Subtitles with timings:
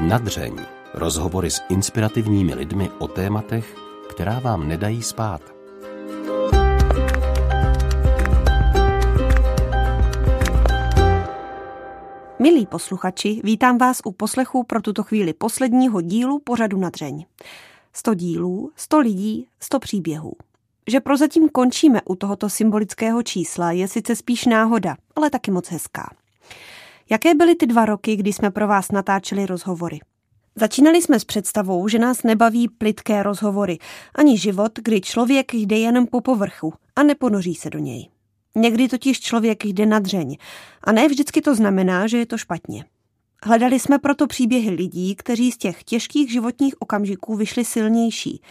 [0.00, 0.56] Nadřeň.
[0.94, 3.76] Rozhovory s inspirativními lidmi o tématech,
[4.10, 5.42] která vám nedají spát.
[12.38, 17.24] Milí posluchači, vítám vás u poslechu pro tuto chvíli posledního dílu pořadu Nadřeň.
[17.92, 20.32] 100 dílů, 100 lidí, 100 příběhů.
[20.86, 26.10] Že prozatím končíme u tohoto symbolického čísla je sice spíš náhoda, ale taky moc hezká.
[27.10, 29.98] Jaké byly ty dva roky, kdy jsme pro vás natáčeli rozhovory?
[30.56, 33.78] Začínali jsme s představou, že nás nebaví plitké rozhovory,
[34.14, 38.08] ani život, kdy člověk jde jenom po povrchu a neponoří se do něj.
[38.56, 40.36] Někdy totiž člověk jde na dřeň
[40.84, 42.84] a ne vždycky to znamená, že je to špatně.
[43.44, 48.42] Hledali jsme proto příběhy lidí, kteří z těch těžkých životních okamžiků vyšli silnější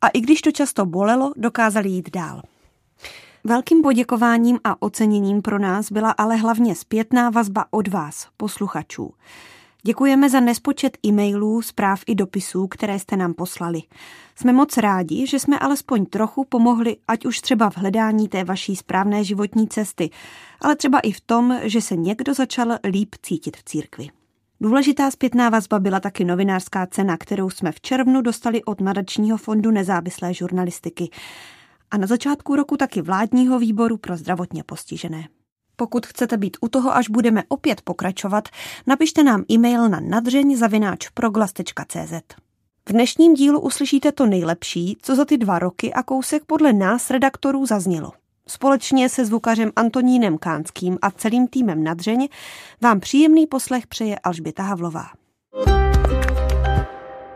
[0.00, 2.42] a i když to často bolelo, dokázali jít dál.
[3.44, 9.14] Velkým poděkováním a oceněním pro nás byla ale hlavně zpětná vazba od vás, posluchačů.
[9.82, 13.82] Děkujeme za nespočet e-mailů, zpráv i dopisů, které jste nám poslali.
[14.36, 18.76] Jsme moc rádi, že jsme alespoň trochu pomohli, ať už třeba v hledání té vaší
[18.76, 20.10] správné životní cesty,
[20.60, 24.08] ale třeba i v tom, že se někdo začal líp cítit v církvi.
[24.60, 29.70] Důležitá zpětná vazba byla taky novinářská cena, kterou jsme v červnu dostali od nadačního fondu
[29.70, 31.10] nezávislé žurnalistiky
[31.90, 35.28] a na začátku roku taky vládního výboru pro zdravotně postižené.
[35.76, 38.48] Pokud chcete být u toho, až budeme opět pokračovat,
[38.86, 42.12] napište nám e-mail na nadřeň.proglas.cz.
[42.88, 47.10] V dnešním dílu uslyšíte to nejlepší, co za ty dva roky a kousek podle nás
[47.10, 48.12] redaktorů zaznělo.
[48.48, 52.28] Společně se zvukařem Antonínem Kánským a celým týmem Nadřeň
[52.80, 55.06] vám příjemný poslech přeje Alžběta Havlová.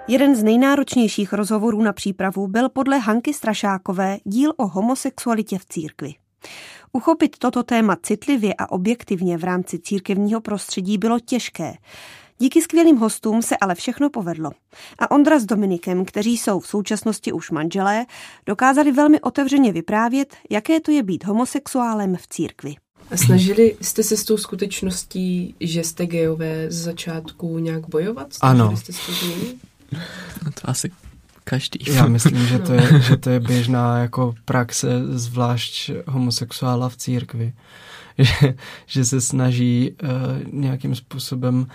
[0.08, 6.14] Jeden z nejnáročnějších rozhovorů na přípravu byl podle Hanky Strašákové díl o homosexualitě v církvi.
[6.92, 11.74] Uchopit toto téma citlivě a objektivně v rámci církevního prostředí bylo těžké.
[12.38, 14.50] Díky skvělým hostům se ale všechno povedlo.
[14.98, 18.06] A Ondra s Dominikem, kteří jsou v současnosti už manželé,
[18.46, 22.74] dokázali velmi otevřeně vyprávět, jaké to je být homosexuálem v církvi.
[23.10, 28.32] A snažili jste se s tou skutečností, že jste gejové z začátku nějak bojovat?
[28.32, 28.76] Snažili ano.
[28.76, 29.34] Jste se to, no
[30.54, 30.90] to asi
[31.44, 31.78] každý.
[31.92, 37.52] Já myslím, že to je, že to je běžná jako praxe, zvlášť homosexuála v církvi.
[38.18, 38.54] Že,
[38.86, 40.08] že se snaží uh,
[40.52, 41.66] nějakým způsobem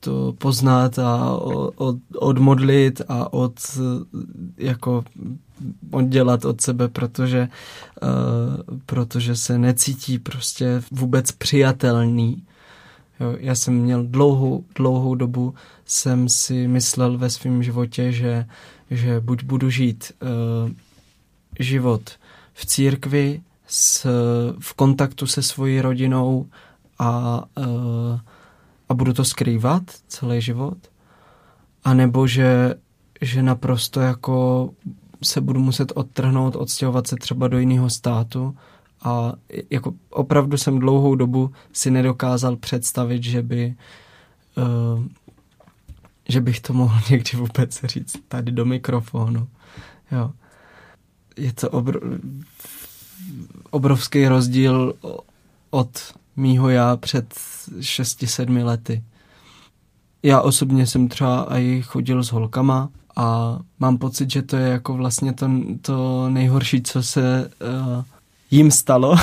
[0.00, 1.30] to poznat a
[1.76, 3.54] od, odmodlit a od
[4.58, 5.04] jako
[5.90, 7.48] oddělat od sebe, protože,
[8.02, 12.42] uh, protože se necítí prostě vůbec přijatelný.
[13.20, 15.54] Jo, já jsem měl dlouhou, dlouhou dobu,
[15.84, 18.46] jsem si myslel ve svém životě, že,
[18.90, 20.70] že buď budu žít uh,
[21.58, 22.10] život
[22.54, 24.06] v církvi, s,
[24.60, 26.46] v kontaktu se svojí rodinou
[26.98, 28.20] a uh,
[28.88, 30.78] a budu to skrývat celý život,
[31.84, 32.74] a nebo že,
[33.20, 34.70] že naprosto jako
[35.22, 38.56] se budu muset odtrhnout, odstěhovat se třeba do jiného státu
[39.04, 39.32] a
[39.70, 43.74] jako opravdu jsem dlouhou dobu si nedokázal představit, že by
[44.56, 45.04] uh,
[46.28, 49.48] že bych to mohl někdy vůbec říct tady do mikrofonu.
[50.12, 50.30] Jo.
[51.36, 52.20] Je to obr-
[53.70, 54.94] obrovský rozdíl
[55.70, 57.34] od mýho já před
[57.78, 59.02] 6-7 lety.
[60.22, 64.94] Já osobně jsem třeba i chodil s holkama a mám pocit, že to je jako
[64.94, 65.50] vlastně to,
[65.80, 67.50] to nejhorší, co se
[67.96, 68.04] uh,
[68.50, 69.16] jim stalo.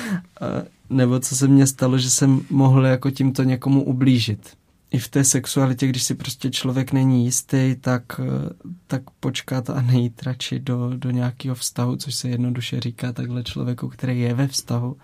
[0.90, 4.50] Nebo co se mně stalo, že jsem mohl jako tímto někomu ublížit.
[4.90, 8.52] I v té sexualitě, když si prostě člověk není jistý, tak, eh,
[8.86, 13.88] tak počkat a nejít radši do, do nějakého vztahu, což se jednoduše říká takhle člověku,
[13.88, 14.96] který je ve vztahu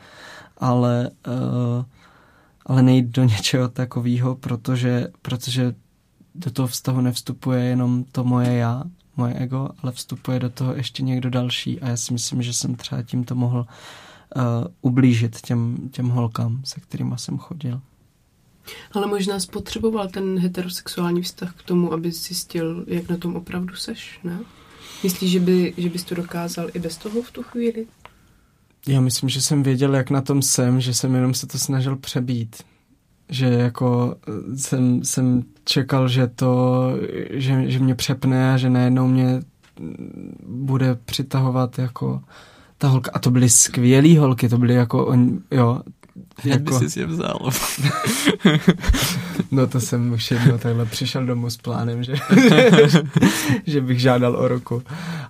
[0.59, 1.85] ale, uh,
[2.67, 5.75] ale nejít do něčeho takového, protože, protože
[6.35, 8.85] do toho vztahu nevstupuje jenom to moje já,
[9.17, 12.75] moje ego, ale vstupuje do toho ještě někdo další a já si myslím, že jsem
[12.75, 13.67] třeba tímto mohl
[14.37, 14.43] uh,
[14.81, 17.81] ublížit těm, těm holkám, se kterými jsem chodil.
[18.93, 24.21] Ale možná spotřeboval ten heterosexuální vztah k tomu, aby zjistil, jak na tom opravdu seš,
[24.25, 24.39] ne?
[25.03, 27.87] Myslíš, že, by, že bys to dokázal i bez toho v tu chvíli?
[28.89, 31.97] Já myslím, že jsem věděl, jak na tom jsem, že jsem jenom se to snažil
[31.97, 32.63] přebít.
[33.29, 36.91] Že jako eh, jsem, jsem čekal, že to,
[37.31, 39.43] že, že mě přepne a že najednou mě
[39.81, 42.23] mm, bude přitahovat jako
[42.79, 43.11] ta holka.
[43.15, 45.81] A to byly skvělý holky, to byly jako, on, jo.
[46.45, 46.79] Jak jako...
[46.79, 47.39] by si je vzal?
[49.51, 52.15] no to jsem už jednou takhle přišel domů s plánem, že,
[53.67, 54.83] že bych žádal o ruku.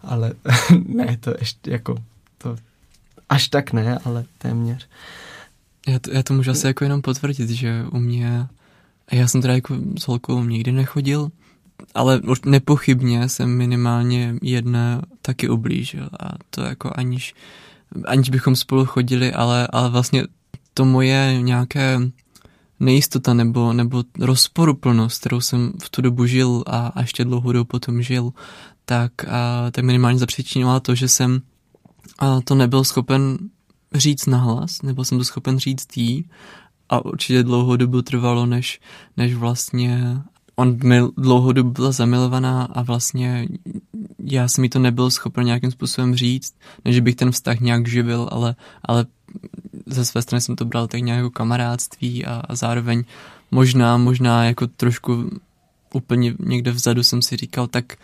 [0.03, 0.33] Ale
[0.87, 1.97] ne, to ještě jako,
[2.39, 2.57] to,
[3.29, 4.89] Až tak ne, ale téměř.
[5.87, 8.49] Já to, já to můžu asi jako jenom potvrdit, že u mě
[9.13, 11.29] já jsem teda jako s holkou nikdy nechodil,
[11.95, 17.35] ale nepochybně jsem minimálně jedné taky ublížil a to jako aniž,
[18.05, 20.25] aniž bychom spolu chodili, ale, ale vlastně
[20.75, 22.01] to moje nějaké
[22.81, 27.65] nejistota nebo, nebo rozporuplnost, kterou jsem v tu dobu žil a, a ještě dlouhou dobu
[27.65, 28.33] potom žil,
[28.85, 31.41] tak, a, tak minimálně zapříčinovala to, že jsem
[32.19, 33.39] a to nebyl schopen
[33.95, 36.25] říct nahlas, nebo jsem to schopen říct jí
[36.89, 38.81] a určitě dlouhou dobu trvalo, než,
[39.17, 40.19] než vlastně
[40.57, 43.49] on mil, dlouhou dobu byla zamilovaná a vlastně
[44.25, 46.55] já jsem mi to nebyl schopen nějakým způsobem říct,
[46.85, 49.07] než bych ten vztah nějak živil, ale, ale
[49.87, 53.05] ze své strany jsem to bral tak nějak jako kamarádství a, a zároveň
[53.51, 55.31] možná, možná jako trošku
[55.95, 57.97] úplně někde vzadu jsem si říkal, tak,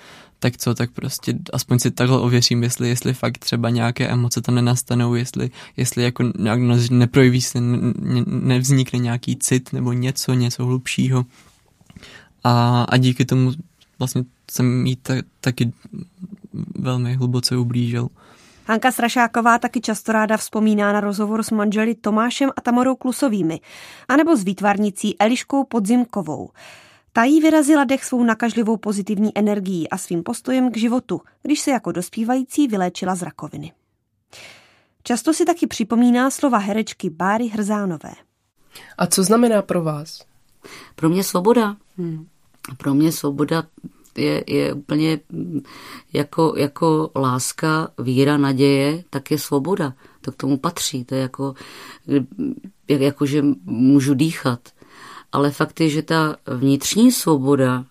[0.42, 4.54] tak co, tak prostě aspoň si takhle ověřím, jestli, jestli fakt třeba nějaké emoce tam
[4.54, 6.60] nenastanou, jestli, jestli jako nějak
[6.90, 11.24] neprojeví se, ne, nevznikne nějaký cit nebo něco, něco hlubšího.
[12.44, 13.52] A, a díky tomu
[13.98, 15.72] vlastně jsem jí ta, taky
[16.74, 18.08] velmi hluboce ublížil.
[18.66, 23.60] Hanka Strašáková taky často ráda vzpomíná na rozhovor s manželi Tomášem a Tamorou Klusovými,
[24.08, 26.50] anebo s výtvarnicí Eliškou Podzimkovou.
[27.12, 31.70] Ta jí vyrazila dech svou nakažlivou pozitivní energií a svým postojem k životu, když se
[31.70, 33.72] jako dospívající vyléčila z rakoviny.
[35.02, 38.12] Často si taky připomíná slova herečky Báry Hrzánové.
[38.98, 40.24] A co znamená pro vás?
[40.94, 41.76] Pro mě svoboda.
[41.98, 42.26] Hmm.
[42.78, 43.62] Pro mě svoboda
[44.16, 45.20] je, je úplně
[46.12, 49.94] jako, jako láska, víra, naděje, tak je svoboda.
[50.20, 51.04] To k tomu patří.
[51.04, 51.54] To je jako,
[52.88, 54.68] jako že můžu dýchat.
[55.32, 57.84] Ale fakt je, že ta vnitřní svoboda,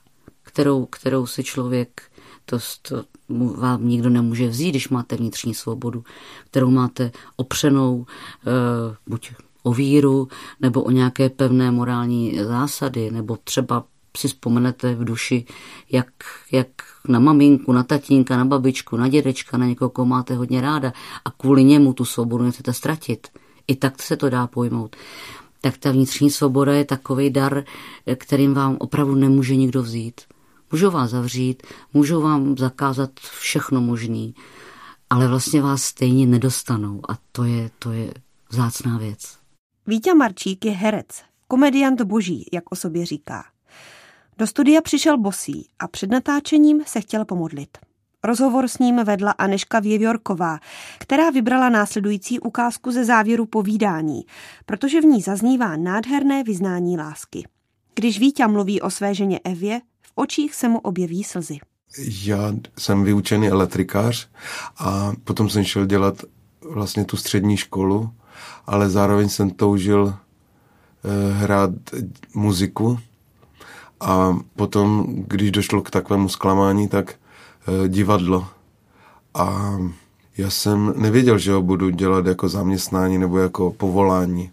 [0.43, 2.01] kterou, kterou si člověk,
[2.45, 3.03] to, to
[3.55, 6.03] vám nikdo nemůže vzít, když máte vnitřní svobodu,
[6.45, 8.05] kterou máte opřenou uh,
[9.07, 9.31] buď
[9.63, 10.27] o víru,
[10.59, 13.83] nebo o nějaké pevné morální zásady, nebo třeba
[14.17, 15.45] si vzpomenete v duši,
[15.91, 16.07] jak,
[16.51, 16.67] jak
[17.07, 20.93] na maminku, na tatínka, na babičku, na dědečka, na někoho, koho máte hodně ráda
[21.25, 23.27] a kvůli němu tu svobodu nechcete ztratit.
[23.67, 24.95] I tak se to dá pojmout.
[25.61, 27.63] Tak ta vnitřní svoboda je takový dar,
[28.15, 30.21] kterým vám opravdu nemůže nikdo vzít.
[30.71, 31.63] Můžou vás zavřít,
[31.93, 34.35] můžou vám zakázat všechno možný,
[35.09, 38.13] ale vlastně vás stejně nedostanou a to je, to je
[38.49, 39.37] vzácná věc.
[39.87, 41.07] Vítě Marčík je herec,
[41.47, 43.43] komediant boží, jak o sobě říká.
[44.37, 47.77] Do studia přišel bosý a před natáčením se chtěl pomodlit.
[48.23, 50.59] Rozhovor s ním vedla Aneška Věvjorková,
[50.99, 54.25] která vybrala následující ukázku ze závěru povídání,
[54.65, 57.47] protože v ní zaznívá nádherné vyznání lásky.
[57.95, 61.57] Když Vítě mluví o své ženě Evě, v očích se mu objeví slzy.
[62.23, 64.29] Já jsem vyučený elektrikář
[64.77, 66.23] a potom jsem šel dělat
[66.69, 68.13] vlastně tu střední školu,
[68.65, 71.71] ale zároveň jsem toužil eh, hrát
[72.33, 72.99] muziku
[73.99, 77.15] a potom, když došlo k takovému zklamání, tak
[77.87, 78.47] divadlo.
[79.33, 79.77] A
[80.37, 84.51] já jsem nevěděl, že ho budu dělat jako zaměstnání nebo jako povolání,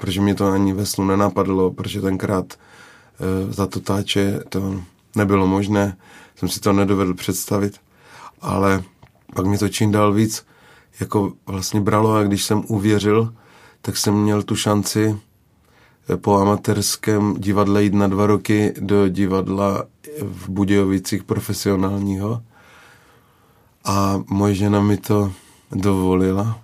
[0.00, 4.80] protože mě to ani ve snu nenapadlo, protože tenkrát e, za to táče to
[5.16, 5.96] nebylo možné,
[6.36, 7.80] jsem si to nedovedl představit,
[8.40, 8.82] ale
[9.34, 10.46] pak mi to čím dál víc
[11.00, 13.34] jako vlastně bralo a když jsem uvěřil,
[13.82, 15.18] tak jsem měl tu šanci
[16.16, 19.84] po amatérském divadle jít na dva roky do divadla
[20.22, 22.42] v Budějovicích profesionálního.
[23.84, 25.32] A moje žena mi to
[25.72, 26.60] dovolila,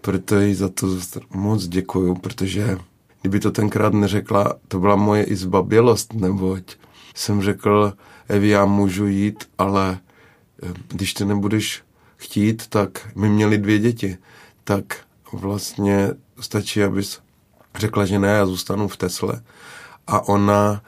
[0.00, 0.86] proto jí za to
[1.34, 2.78] moc děkuju, protože
[3.20, 6.76] kdyby to tenkrát neřekla, to byla moje i zbabělost, neboť
[7.14, 7.92] jsem řekl,
[8.28, 9.98] Evi, já můžu jít, ale
[10.62, 11.82] eh, když ty nebudeš
[12.16, 14.18] chtít, tak my měli dvě děti,
[14.64, 14.84] tak
[15.32, 16.08] vlastně
[16.40, 17.20] stačí, abys
[17.78, 19.42] řekla, že ne, já zůstanu v Tesle.
[20.06, 20.82] A ona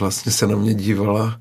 [0.00, 1.40] vlastně se na mě dívala,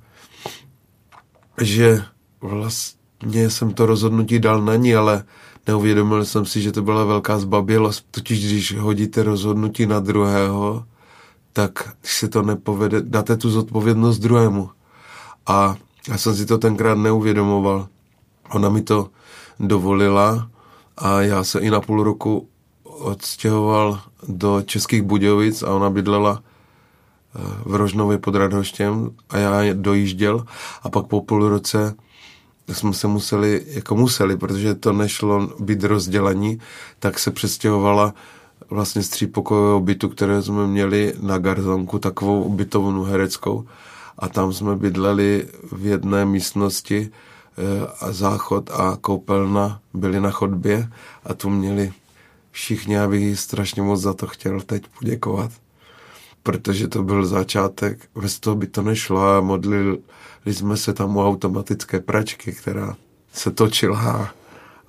[1.62, 2.04] že
[2.42, 5.24] vlastně jsem to rozhodnutí dal na ní, ale
[5.68, 8.06] neuvědomil jsem si, že to byla velká zbabělost.
[8.12, 10.86] Totiž když hodíte rozhodnutí na druhého,
[11.54, 14.70] tak když se to nepovede, dáte tu zodpovědnost druhému.
[15.48, 15.76] A
[16.08, 17.88] já jsem si to tenkrát neuvědomoval.
[18.50, 19.10] Ona mi to
[19.60, 20.50] dovolila
[20.98, 22.48] a já se i na půl roku
[23.02, 26.44] odstěhoval do Českých Budějovic a ona bydlela
[27.36, 30.46] eh, v Rožnově pod Radhoštěm a já dojížděl.
[30.84, 31.96] A pak po půl roce
[32.74, 36.60] jsme se museli, jako museli, protože to nešlo být rozdělení,
[37.00, 38.14] tak se přestěhovala
[38.70, 43.66] vlastně z třípokojového bytu, které jsme měli na Garzonku, takovou ubytovnu hereckou.
[44.20, 50.90] A tam jsme bydleli v jedné místnosti eh, a záchod a koupelna byly na chodbě
[51.24, 51.94] a tu měli
[52.52, 55.52] všichni, já bych jí strašně moc za to chtěl teď poděkovat.
[56.44, 59.98] protože to byl začátek, bez toho by to nešlo a modlili
[60.46, 62.96] jsme se tam u automatické pračky, která
[63.34, 64.34] se točila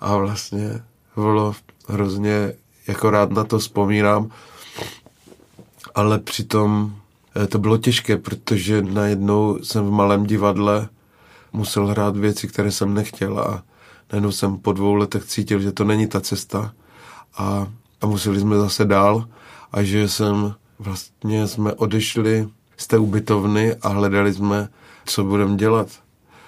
[0.00, 0.82] a vlastně
[1.14, 1.54] bylo
[1.88, 2.52] hrozně,
[2.86, 4.30] jako rád na to vzpomínám,
[5.94, 6.96] ale přitom
[7.36, 10.88] eh, to bylo těžké, protože najednou jsem v malém divadle
[11.52, 13.62] musel hrát věci, které jsem nechtěl a
[14.12, 16.72] najednou jsem po dvou letech cítil, že to není ta cesta
[17.36, 17.66] a,
[18.00, 19.28] a museli jsme zase dál
[19.72, 24.68] a že jsem vlastně jsme odešli z té ubytovny a hledali jsme,
[25.04, 25.88] co budeme dělat.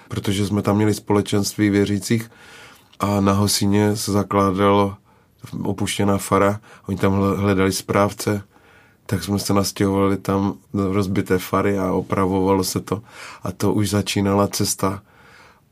[0.07, 2.31] Protože jsme tam měli společenství věřících
[2.99, 4.95] a na Hosíně se zakládalo
[5.63, 8.43] opuštěná fara, oni tam hledali správce,
[9.05, 13.01] tak jsme se nastěhovali tam do rozbité fary a opravovalo se to
[13.43, 15.01] a to už začínala cesta.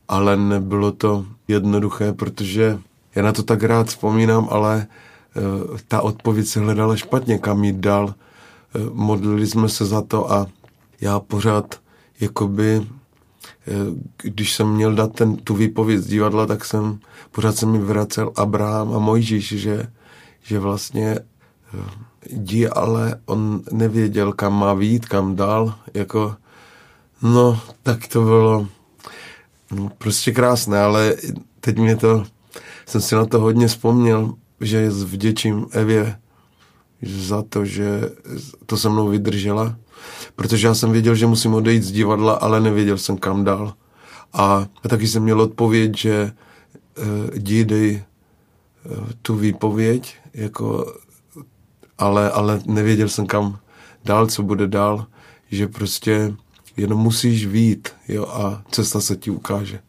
[0.08, 2.78] Ale nebylo to jednoduché, protože
[3.14, 4.86] já na to tak rád vzpomínám, ale
[5.36, 8.14] uh, ta odpověď se hledala špatně, kam jít dál.
[8.74, 10.46] Uh, modlili jsme se za to a
[11.00, 11.80] já pořád
[12.20, 12.86] jakoby uh,
[14.22, 16.98] když jsem měl dát ten, tu výpověď z divadla, tak jsem
[17.32, 19.86] pořád se mi vracel Abraham a Mojžíš, že,
[20.42, 21.18] že vlastně
[22.30, 26.36] jdi, ale on nevěděl, kam má výjít, kam dál, jako,
[27.22, 28.66] no, tak to bylo
[29.70, 31.16] no, prostě krásné, ale
[31.60, 32.24] teď mě to,
[32.86, 36.18] jsem si na to hodně vzpomněl, že vděčím Evě
[37.02, 38.00] za to, že
[38.66, 39.76] to se mnou vydržela,
[40.36, 43.74] protože já jsem věděl, že musím odejít z divadla, ale nevěděl jsem kam dál.
[44.32, 46.32] A, taky jsem měl odpověď, že
[46.98, 48.04] uh, jdi, dej
[48.84, 50.94] uh, tu výpověď, jako
[51.98, 53.58] ale, ale nevěděl jsem kam
[54.04, 55.06] dál, co bude dál,
[55.50, 56.34] že prostě
[56.76, 59.80] jenom musíš vít, jo, a cesta se ti ukáže.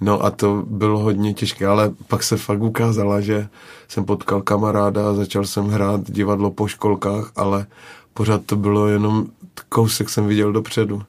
[0.00, 3.48] No a to bylo hodně těžké, ale pak se fakt ukázala, že
[3.88, 7.66] jsem potkal kamaráda a začal jsem hrát divadlo po školkách, ale
[8.14, 9.26] pořád to bylo jenom
[9.68, 11.02] kousek jsem viděl dopředu.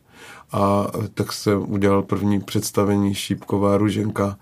[0.52, 4.38] A tak jsem udělal první představení Šípková ruženka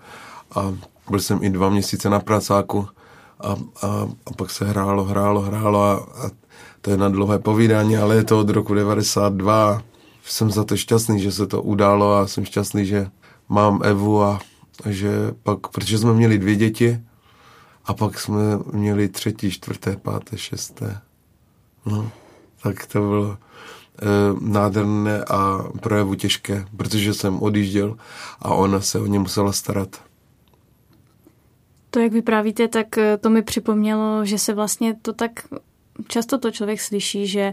[0.54, 0.74] a
[1.10, 2.88] byl jsem i dva měsíce na pracáku
[3.40, 6.30] a, a, a pak se hrálo, hrálo, hrálo a, a
[6.80, 9.82] to je na dlouhé povídání, ale je to od roku 92.
[10.24, 13.10] Jsem za to šťastný, že se to událo a jsem šťastný, že
[13.50, 14.40] mám Evu a,
[14.86, 15.10] že
[15.42, 17.00] pak, protože jsme měli dvě děti
[17.84, 18.42] a pak jsme
[18.72, 21.00] měli třetí, čtvrté, páté, šesté.
[21.86, 22.10] No,
[22.62, 23.36] tak to bylo e,
[24.40, 27.96] nádherné a projevu těžké, protože jsem odjížděl
[28.38, 30.02] a ona se o ně musela starat.
[31.90, 35.30] To, jak vyprávíte, tak eh, to mi připomnělo, že se vlastně to tak
[36.08, 37.52] často to člověk slyší, že,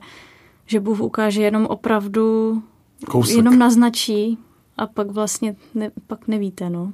[0.65, 2.61] že Bůh ukáže jenom opravdu,
[3.07, 3.37] Kousek.
[3.37, 4.37] jenom naznačí
[4.77, 6.93] a pak vlastně ne, pak nevíte, no.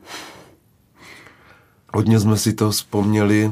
[1.93, 3.51] Hodně jsme si to vzpomněli,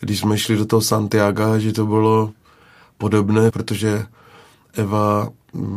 [0.00, 2.32] když jsme šli do toho Santiago, že to bylo
[2.98, 4.06] podobné, protože
[4.72, 5.28] Eva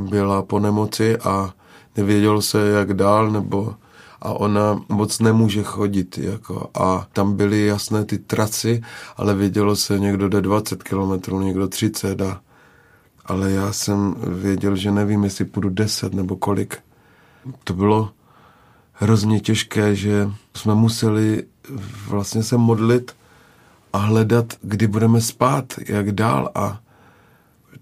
[0.10, 1.54] byla po nemoci a
[1.98, 3.76] nevědělo se, jak dál, nebo
[4.22, 6.18] a ona moc nemůže chodit.
[6.18, 6.70] Jako.
[6.74, 8.82] A tam byly jasné ty trasy,
[9.18, 12.42] ale vědělo se, někdo jde 20 kilometrů, někdo 30 a
[13.26, 16.78] ale já jsem věděl, že nevím, jestli půjdu 10 nebo kolik.
[17.64, 18.10] To bylo
[18.94, 21.44] hrozně těžké, že jsme museli
[22.08, 23.16] vlastně se modlit
[23.94, 26.52] a hledat, kdy budeme spát, jak dál.
[26.56, 26.80] A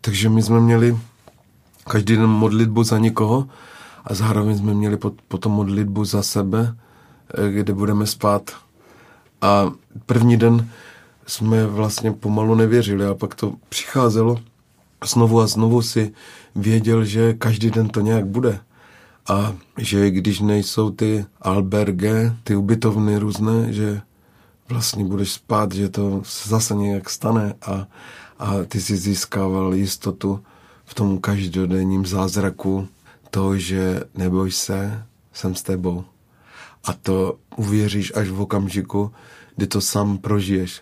[0.01, 0.97] takže my jsme měli
[1.87, 3.47] každý den modlitbu za někoho
[4.05, 4.97] a zároveň jsme měli
[5.27, 6.75] potom modlitbu za sebe,
[7.33, 8.51] eh, kde budeme spát.
[9.41, 9.71] A
[10.05, 10.69] první den
[11.27, 14.39] jsme vlastně pomalu nevěřili a pak to přicházelo
[15.05, 16.13] znovu a znovu si
[16.55, 18.59] věděl, že každý den to nějak bude.
[19.27, 24.01] A že když nejsou ty alberge, ty ubytovny různé, že
[24.69, 27.87] vlastně budeš spát, že to zase nějak stane a,
[28.39, 30.43] a ty si získával jistotu
[30.85, 32.87] v tom každodenním zázraku
[33.29, 36.03] to, že neboj se, jsem s tebou.
[36.83, 39.11] A to uvěříš až v okamžiku,
[39.55, 40.81] kdy to sám prožiješ.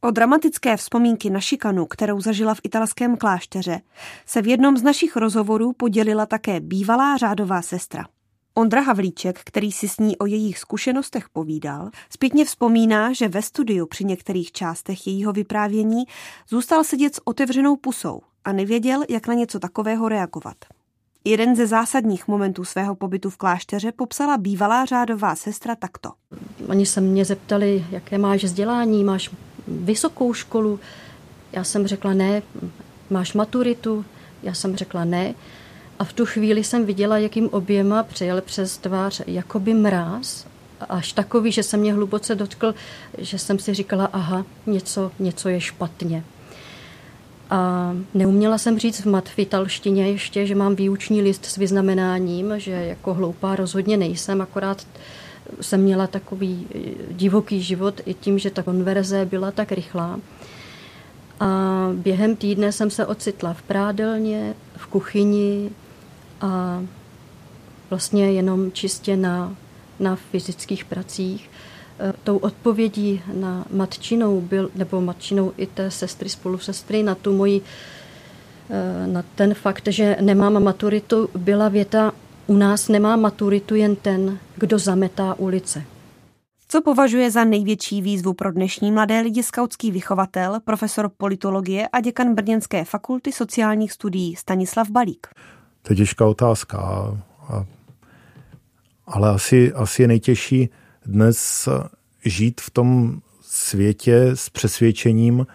[0.00, 3.80] O dramatické vzpomínky na šikanu, kterou zažila v italském klášteře,
[4.26, 8.06] se v jednom z našich rozhovorů podělila také bývalá řádová sestra.
[8.54, 13.86] Ondra Havlíček, který si s ní o jejich zkušenostech povídal, zpětně vzpomíná, že ve studiu
[13.86, 16.04] při některých částech jejího vyprávění
[16.48, 20.56] zůstal sedět s otevřenou pusou a nevěděl, jak na něco takového reagovat.
[21.24, 26.10] Jeden ze zásadních momentů svého pobytu v klášteře popsala bývalá řádová sestra takto.
[26.68, 29.30] Oni se mě zeptali, jaké máš vzdělání, máš
[29.68, 30.80] vysokou školu.
[31.52, 32.42] Já jsem řekla ne,
[33.10, 34.04] máš maturitu.
[34.42, 35.34] Já jsem řekla ne.
[35.98, 40.46] A v tu chvíli jsem viděla, jakým oběma přejel přes tvář jakoby mráz,
[40.88, 42.74] až takový, že se mě hluboce dotkl,
[43.18, 46.24] že jsem si říkala, aha, něco, něco je špatně.
[47.50, 53.14] A neuměla jsem říct v matfitalštině ještě, že mám výuční list s vyznamenáním, že jako
[53.14, 54.86] hloupá rozhodně nejsem, akorát
[55.60, 56.66] jsem měla takový
[57.10, 60.20] divoký život i tím, že ta konverze byla tak rychlá.
[61.40, 65.70] A během týdne jsem se ocitla v prádelně, v kuchyni
[66.40, 66.82] a
[67.90, 69.56] vlastně jenom čistě na,
[70.00, 71.50] na fyzických pracích.
[72.00, 77.60] E, tou odpovědí na matčinou byl, nebo matčinou i té sestry, spolusestry, na tu moji,
[78.70, 82.12] e, na ten fakt, že nemám maturitu, byla věta,
[82.46, 85.84] u nás nemá maturitu jen ten, kdo zametá ulice.
[86.68, 92.34] Co považuje za největší výzvu pro dnešní mladé lidi skautský vychovatel, profesor politologie a děkan
[92.34, 95.26] Brněnské fakulty sociálních studií Stanislav Balík?
[95.82, 97.64] To je těžká otázka, a,
[99.06, 100.70] ale asi, asi je nejtěžší
[101.06, 101.68] dnes
[102.24, 105.46] žít v tom světě s přesvědčením,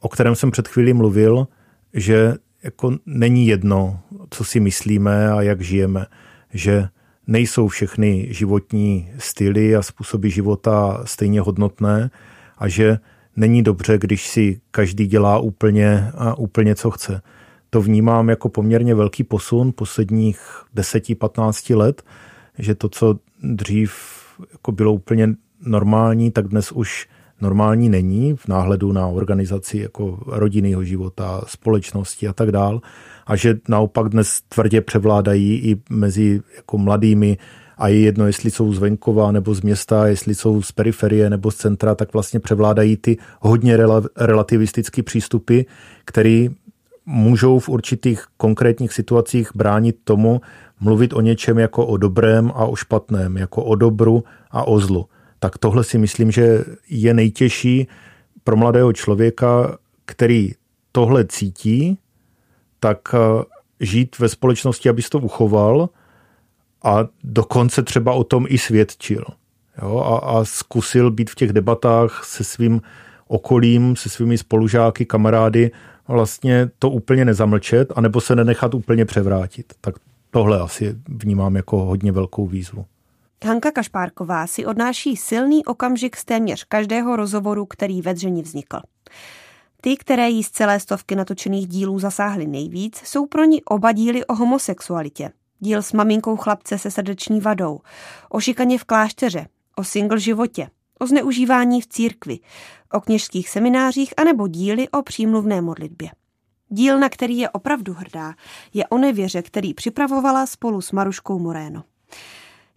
[0.00, 1.48] o kterém jsem před chvílí mluvil,
[1.94, 2.34] že
[2.66, 6.06] jako není jedno, co si myslíme a jak žijeme,
[6.54, 6.88] že
[7.26, 12.10] nejsou všechny životní styly a způsoby života stejně hodnotné
[12.58, 12.98] a že
[13.36, 17.22] není dobře, když si každý dělá úplně a úplně co chce.
[17.70, 20.38] To vnímám jako poměrně velký posun posledních
[20.76, 22.02] 10-15 let,
[22.58, 23.94] že to, co dřív
[24.52, 25.28] jako bylo úplně
[25.60, 27.08] normální, tak dnes už
[27.40, 32.80] normální není v náhledu na organizaci jako rodinného života, společnosti a tak dál.
[33.26, 37.38] A že naopak dnes tvrdě převládají i mezi jako mladými
[37.78, 41.50] a je jedno, jestli jsou z venkova nebo z města, jestli jsou z periferie nebo
[41.50, 43.78] z centra, tak vlastně převládají ty hodně
[44.16, 45.60] relativistické přístupy,
[46.04, 46.48] které
[47.06, 50.40] můžou v určitých konkrétních situacích bránit tomu
[50.80, 55.06] mluvit o něčem jako o dobrém a o špatném, jako o dobru a o zlu
[55.38, 57.88] tak tohle si myslím, že je nejtěžší
[58.44, 60.52] pro mladého člověka, který
[60.92, 61.98] tohle cítí,
[62.80, 63.44] tak eh,
[63.80, 65.88] žít ve společnosti, aby to uchoval
[66.84, 69.24] a dokonce třeba o tom i svědčil.
[69.82, 69.98] Jo?
[69.98, 72.80] A, a zkusil být v těch debatách se svým
[73.28, 75.70] okolím, se svými spolužáky, kamarády,
[76.08, 79.72] vlastně to úplně nezamlčet, anebo se nenechat úplně převrátit.
[79.80, 79.94] Tak
[80.30, 82.86] tohle asi vnímám jako hodně velkou výzvu.
[83.44, 88.80] Hanka Kašpárková si odnáší silný okamžik z téměř každého rozhovoru, který ve dřeni vznikl.
[89.80, 94.26] Ty, které jí z celé stovky natočených dílů zasáhly nejvíc, jsou pro ní oba díly
[94.26, 95.32] o homosexualitě.
[95.58, 97.80] Díl s maminkou chlapce se srdeční vadou,
[98.28, 99.46] o šikaně v klášteře,
[99.76, 100.68] o single životě,
[100.98, 102.38] o zneužívání v církvi,
[102.92, 106.10] o kněžských seminářích anebo díly o přímluvné modlitbě.
[106.68, 108.34] Díl, na který je opravdu hrdá,
[108.74, 111.84] je o nevěře, který připravovala spolu s Maruškou Moréno.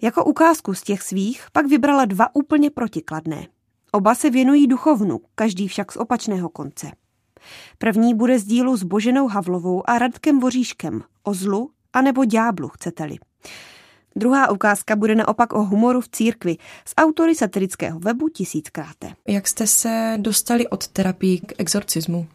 [0.02, 3.48] Jako ukázku z těch svých pak vybrala dva úplně protikladné.
[3.92, 6.92] Oba se věnují duchovnu, každý však z opačného konce.
[7.78, 13.18] První bude z dílu s Boženou Havlovou a Radkem Voříškem o zlu anebo ďáblu, chcete-li.
[14.16, 19.14] Druhá ukázka bude naopak o humoru v církvi s autory satirického webu Tisíckráte.
[19.28, 22.28] Jak jste se dostali od terapii k exorcismu?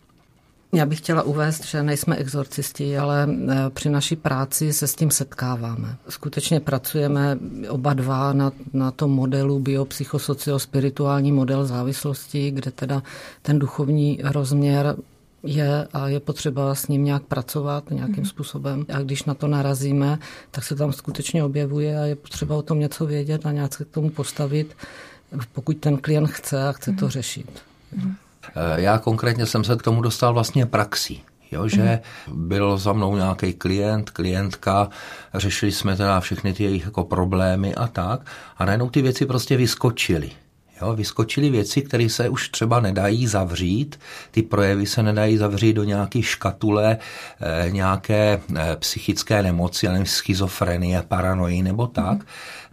[0.75, 5.11] Já bych chtěla uvést, že nejsme exorcisti, ale e, při naší práci se s tím
[5.11, 5.97] setkáváme.
[6.09, 13.03] Skutečně pracujeme oba dva na, na tom modelu biopsychosociospirituální model závislosti, kde teda
[13.43, 14.97] ten duchovní rozměr
[15.43, 18.25] je a je potřeba s ním nějak pracovat nějakým mm.
[18.25, 18.87] způsobem.
[18.95, 20.19] A když na to narazíme,
[20.51, 23.85] tak se tam skutečně objevuje a je potřeba o tom něco vědět a nějak se
[23.85, 24.77] k tomu postavit,
[25.53, 27.11] pokud ten klient chce a chce to mhm.
[27.11, 27.63] řešit.
[27.97, 28.15] Mm.
[28.49, 31.23] Eh, já konkrétně jsem se k tomu dostal vlastně praxí.
[31.53, 32.49] Jo, že mm.
[32.49, 34.89] byl za mnou nějaký klient, klientka,
[35.35, 38.21] řešili jsme teda všechny ty jejich jako problémy a tak
[38.57, 40.31] a najednou ty věci prostě vyskočily.
[40.83, 45.85] Jo, vyskočily věci, které se už třeba nedají zavřít, ty projevy se nedají zavřít do
[45.85, 46.99] nějaké škatule,
[47.41, 52.25] e, nějaké e, psychické nemoci, nevím, schizofrenie, paranoji nebo tak, mm.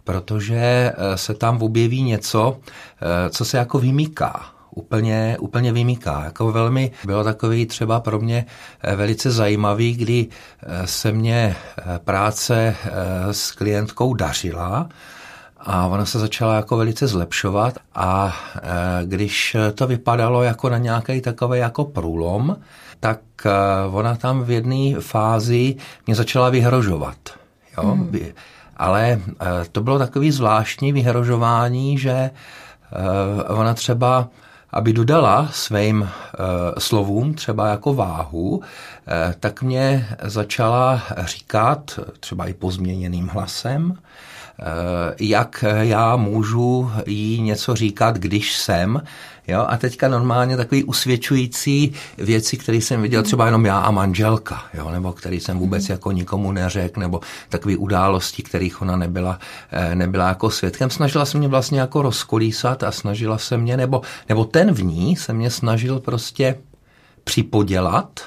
[0.04, 2.56] protože se tam objeví něco,
[3.26, 6.24] e, co se jako vymyká úplně, úplně vymyká.
[6.24, 8.46] Jako velmi bylo takový třeba pro mě
[8.80, 10.26] eh, velice zajímavý, kdy
[10.62, 12.76] eh, se mě eh, práce
[13.30, 14.88] s klientkou dařila,
[15.64, 18.36] a ona se začala jako velice zlepšovat a
[19.04, 22.56] když to vypadalo jako na nějaký takový jako průlom,
[23.00, 23.20] tak
[23.92, 27.16] ona tam v jedné fázi mě začala vyhrožovat.
[27.76, 27.94] Jo?
[27.94, 28.18] Mm.
[28.76, 29.20] Ale
[29.72, 32.30] to bylo takový zvláštní vyhrožování, že
[33.48, 34.28] ona třeba
[34.72, 36.08] aby dodala svým e,
[36.80, 38.62] slovům třeba jako váhu,
[39.08, 43.98] e, tak mě začala říkat třeba i pozměněným hlasem,
[45.20, 49.02] jak já můžu jí něco říkat, když jsem.
[49.48, 49.66] Jo?
[49.68, 54.90] A teďka normálně takový usvědčující věci, které jsem viděl třeba jenom já a manželka, jo?
[54.90, 59.38] nebo který jsem vůbec jako nikomu neřekl, nebo takové události, kterých ona nebyla,
[59.70, 60.90] eh, nebyla jako svědkem.
[60.90, 65.16] Snažila se mě vlastně jako rozkolísat a snažila se mě, nebo, nebo ten v ní
[65.16, 66.58] se mě snažil prostě
[67.24, 68.20] připodělat,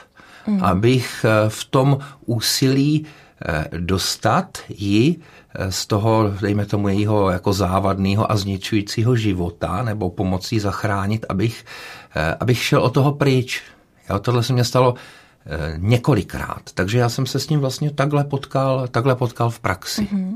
[0.48, 0.64] mm.
[0.64, 3.06] abych eh, v tom úsilí
[3.46, 5.35] eh, dostat ji eh,
[5.70, 11.66] z toho, dejme tomu, jejího jako závadného a zničujícího života, nebo pomocí zachránit, abych,
[12.40, 13.62] abych šel o toho pryč.
[14.10, 14.96] Jo, tohle se mě stalo
[15.78, 16.62] několikrát.
[16.74, 20.02] Takže já jsem se s ním vlastně takhle potkal, takhle potkal v praxi.
[20.02, 20.34] Mm-hmm.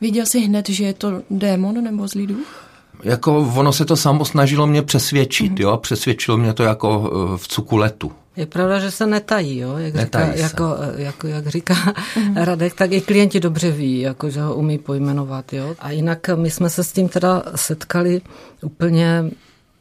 [0.00, 2.68] Viděl jsi hned, že je to démon nebo zlý duch?
[3.02, 5.56] jako ono se to samo snažilo mě přesvědčit, mm.
[5.58, 8.12] jo, přesvědčilo mě to jako eh, v cukuletu.
[8.38, 9.78] Je pravda, že se netají, jo?
[9.78, 10.42] Jak, netají říká, se.
[10.42, 11.74] Jako, eh, jako, jak říká
[12.16, 12.36] mm.
[12.44, 15.52] Radek, tak i klienti dobře ví, jako, že ho umí pojmenovat.
[15.52, 15.74] Jo?
[15.78, 18.20] A jinak my jsme se s tím teda setkali
[18.62, 19.24] úplně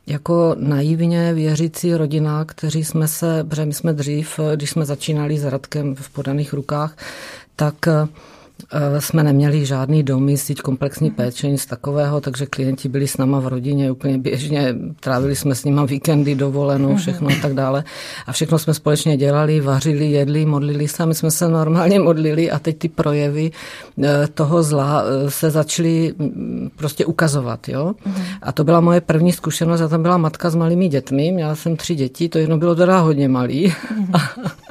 [0.08, 5.44] jako naivně věřící rodina, kteří jsme se, protože my jsme dřív, když jsme začínali s
[5.44, 6.98] Radkem v podaných rukách,
[7.56, 8.08] tak Eh,
[9.00, 13.48] jsme neměli žádný domy, síť komplexní péče, nic takového, takže klienti byli s náma v
[13.48, 16.98] rodině úplně běžně, trávili jsme s nima víkendy, dovolenou, mhm.
[16.98, 17.84] všechno a tak dále.
[18.28, 22.60] A všechno jsme společně dělali, vařili, jedli, modlili se, my jsme se normálně modlili a
[22.60, 23.52] teď ty projevy
[24.04, 27.70] eh, toho zla eh, se začaly mm, prostě ukazovat.
[27.70, 27.94] Jo?
[28.06, 28.24] Mhm.
[28.42, 31.76] A to byla moje první zkušenost, já tam byla matka s malými dětmi, měla jsem
[31.76, 33.74] tři děti, to jedno bylo teda hodně malý.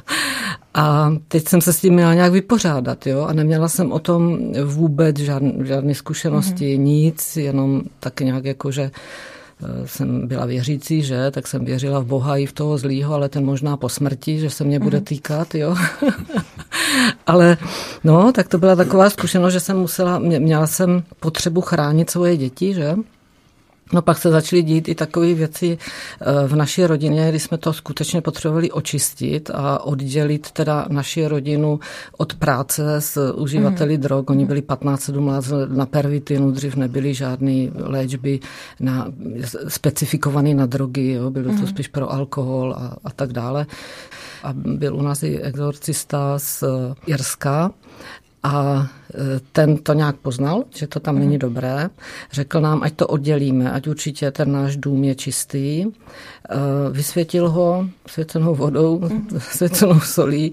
[0.76, 4.38] A teď jsem se s tím měla nějak vypořádat, jo, a neměla jsem o tom
[4.64, 6.80] vůbec žádné, žádné zkušenosti, mm-hmm.
[6.80, 12.06] nic, jenom tak nějak jako, že eh, jsem byla věřící, že, tak jsem věřila v
[12.06, 15.04] Boha i v toho zlýho, ale ten možná po smrti, že se mě bude mhm.
[15.04, 15.76] týkat, jo.
[17.26, 17.56] ale
[18.04, 22.74] no, tak to byla taková zkušenost, že jsem musela, měla jsem potřebu chránit svoje děti,
[22.74, 22.96] že,
[23.92, 25.78] No pak se začaly dít i takové věci
[26.20, 31.80] eh, v naší rodině, kdy jsme to skutečně potřebovali očistit a oddělit teda naši rodinu
[32.16, 34.02] od práce s uživateli mm.
[34.02, 34.30] drog.
[34.30, 38.40] Oni byli 15-7 let na pervitinu, dřív nebyly žádné léčby
[38.80, 39.08] na,
[39.68, 41.66] specifikované na drogy, jo, bylo to mm.
[41.66, 43.66] spíš pro alkohol a, a tak dále.
[44.42, 46.64] A byl u nás i exorcista z
[47.06, 47.70] Jirska
[48.42, 51.90] a e, ten to nějak poznal, že to tam není dobré.
[52.32, 55.84] Řekl nám, ať to oddělíme, ať určitě ten náš dům je čistý.
[56.50, 59.28] E, vysvětil ho svěcenou vodou, mm.
[59.38, 60.52] svěcenou solí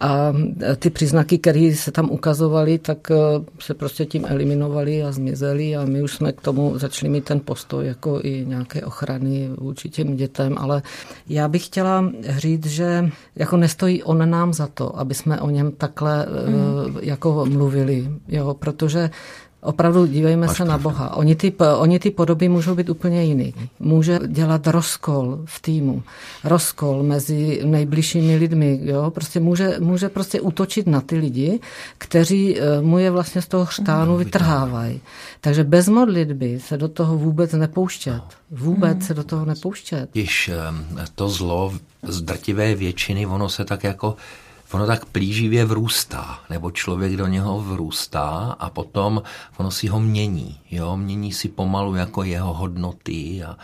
[0.00, 0.32] a
[0.78, 3.14] ty příznaky, které se tam ukazovaly, tak e,
[3.58, 7.40] se prostě tím eliminovaly a zmizely a my už jsme k tomu začali mít ten
[7.40, 10.82] postoj jako i nějaké ochrany vůči těm dětem, ale
[11.28, 15.72] já bych chtěla říct, že jako nestojí on nám za to, aby jsme o něm
[15.72, 16.98] takhle mm.
[17.02, 19.10] jako mluvili, jo, protože
[19.64, 21.16] Opravdu dívejme Máš se na Boha.
[21.16, 23.54] Oni ty, oni ty podoby můžou být úplně jiný.
[23.80, 26.02] Může dělat rozkol v týmu,
[26.44, 28.80] rozkol mezi nejbližšími lidmi.
[28.82, 29.10] Jo?
[29.10, 31.60] Prostě může, může prostě útočit na ty lidi,
[31.98, 35.00] kteří eh, mu je vlastně z toho chřtánu vytrhávají.
[35.40, 38.22] Takže bez modlitby se do toho vůbec nepouštět.
[38.50, 39.02] Vůbec hmm.
[39.02, 40.10] se do toho nepouštět.
[40.12, 41.72] Když eh, to zlo
[42.02, 44.16] z drtivé většiny, ono se tak jako
[44.72, 49.22] ono tak plíživě vrůstá, nebo člověk do něho vrůstá a potom
[49.56, 53.56] ono si ho mění, jo, mění si pomalu jako jeho hodnoty a,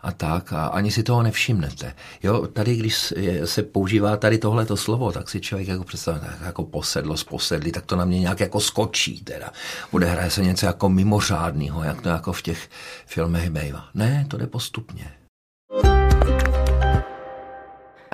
[0.00, 1.94] a tak a ani si toho nevšimnete.
[2.22, 6.64] Jo, tady, když se používá tady tohleto slovo, tak si člověk jako představuje tak jako
[6.64, 9.50] posedlost, posedlí, tak to na mě nějak jako skočí teda.
[9.90, 12.70] Odehraje se něco jako mimořádného, jak to jako v těch
[13.06, 13.84] filmech bývá.
[13.94, 15.12] Ne, to jde postupně.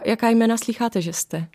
[0.04, 1.46] Jaká jména slycháte, že jste?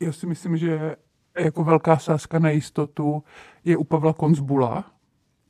[0.00, 0.96] Já si myslím, že
[1.38, 3.22] jako velká sázka na jistotu
[3.64, 4.84] je u Pavla Konzbula,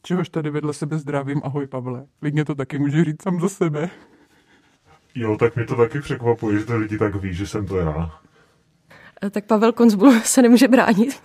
[0.03, 1.41] čehož tady vedle sebe zdravím.
[1.45, 2.07] Ahoj Pavle.
[2.21, 3.91] Klidně to taky může říct sám za sebe.
[5.15, 8.21] Jo, tak mi to taky překvapuje, že to lidi tak ví, že jsem to já.
[9.23, 11.23] Eh, tak Pavel Konzbul se nemůže bránit.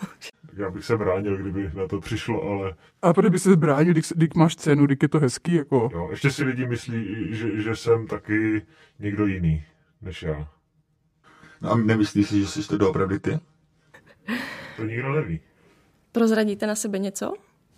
[0.54, 2.76] Já bych se bránil, kdyby na to přišlo, ale...
[3.02, 5.90] A proč by se bránil, když, když máš cenu, když je to hezký, jako...
[5.94, 8.62] Jo, ještě si lidi myslí, že, že jsem taky
[9.00, 9.64] někdo jiný
[10.02, 10.48] než já.
[11.62, 13.40] No a nemyslíš si, že jsi to doopravdy ty?
[14.78, 15.40] To nikdo neví.
[16.12, 17.34] Prozradíte na sebe něco?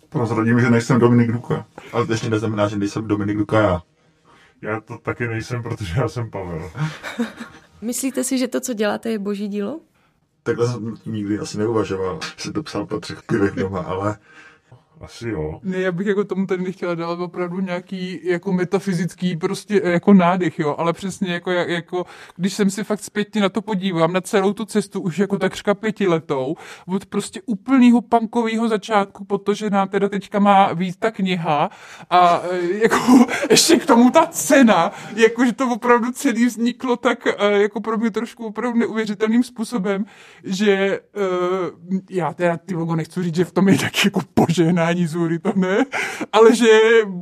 [0.08, 1.66] Prozradím, že nejsem Dominik Duka.
[1.92, 3.82] Ale to ještě neznamená, že nejsem Dominik Duka já.
[4.62, 6.70] Já to taky nejsem, protože já jsem Pavel.
[7.82, 9.80] Myslíte si, že to, co děláte, je boží dílo?
[10.42, 12.20] Takhle jsem nikdy asi neuvažoval.
[12.36, 14.18] Jsem to psal po třech pivech doma, ale...
[15.02, 15.60] Asi jo.
[15.62, 20.58] Ne, já bych jako tomu tady nechtěla dát opravdu nějaký jako metafyzický prostě jako nádech,
[20.58, 22.04] jo, ale přesně jako, jako
[22.36, 25.74] když jsem si fakt zpětně na to podívám, na celou tu cestu už jako takřka
[25.74, 26.54] pětiletou,
[26.86, 31.70] od prostě úplného punkového začátku, protože nám teda teďka má víc ta kniha
[32.10, 37.62] a e, jako ještě k tomu ta cena, jakože to opravdu celý vzniklo tak e,
[37.62, 40.04] jako pro mě trošku opravdu neuvěřitelným způsobem,
[40.44, 44.20] že uh, já teda ty logo nechci říct, že v tom je taky jako
[44.92, 45.84] požehnání zůry, to ne,
[46.32, 46.66] ale že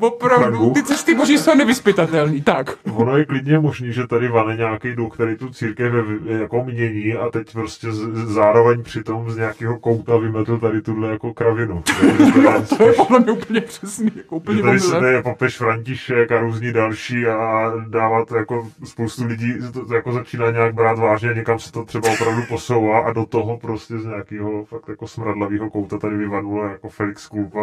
[0.00, 2.78] opravdu ty cesty boží jsou nevyspytatelný, tak.
[2.94, 5.92] Ono je klidně možný, že tady vane nějaký duch, který tu církev
[6.26, 11.34] jako mění a teď prostě z, zároveň přitom z nějakého kouta vymetl tady tuhle jako
[11.34, 11.82] kravinu.
[12.78, 14.10] to je podle mě úplně přesný.
[14.16, 19.54] Jako úplně tady se je papež František a různí další a dávat jako spoustu lidí
[19.72, 23.58] to jako začíná nějak brát vážně, někam se to třeba opravdu posouvá a do toho
[23.58, 27.59] prostě z nějakého fakt jako smradlavého kouta tady vyvanulo jako Felix Kulpa,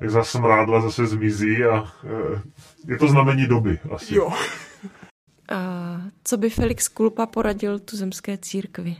[0.00, 2.42] jak za smrádla zase zmizí a e,
[2.92, 4.14] je to znamení doby asi.
[4.14, 4.32] Jo.
[5.52, 8.96] A co by Felix Kulpa poradil tu zemské církvi?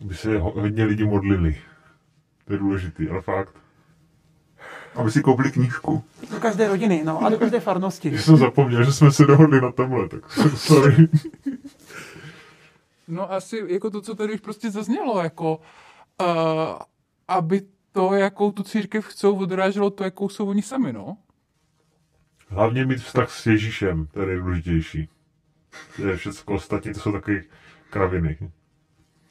[0.00, 1.60] By se hodně lidi modlili.
[2.44, 3.54] To je důležitý, ale fakt.
[4.94, 6.04] Aby si koupili knížku.
[6.30, 8.12] Do každé rodiny, no, a do každé farnosti.
[8.14, 11.08] Já jsem zapomněl, že jsme se dohodli na tomhle, tak sorry.
[13.08, 15.60] No asi jako to, co tady už prostě zaznělo, jako
[16.20, 16.26] uh,
[17.28, 17.62] aby
[17.94, 21.16] to, jakou tu církev chcou, odráželo to, jakou jsou oni sami, no.
[22.48, 25.08] Hlavně mít vztah s Ježíšem, to je nejdůležitější.
[25.96, 27.40] To je všechno ostatní, to jsou takové
[27.90, 28.38] kraviny.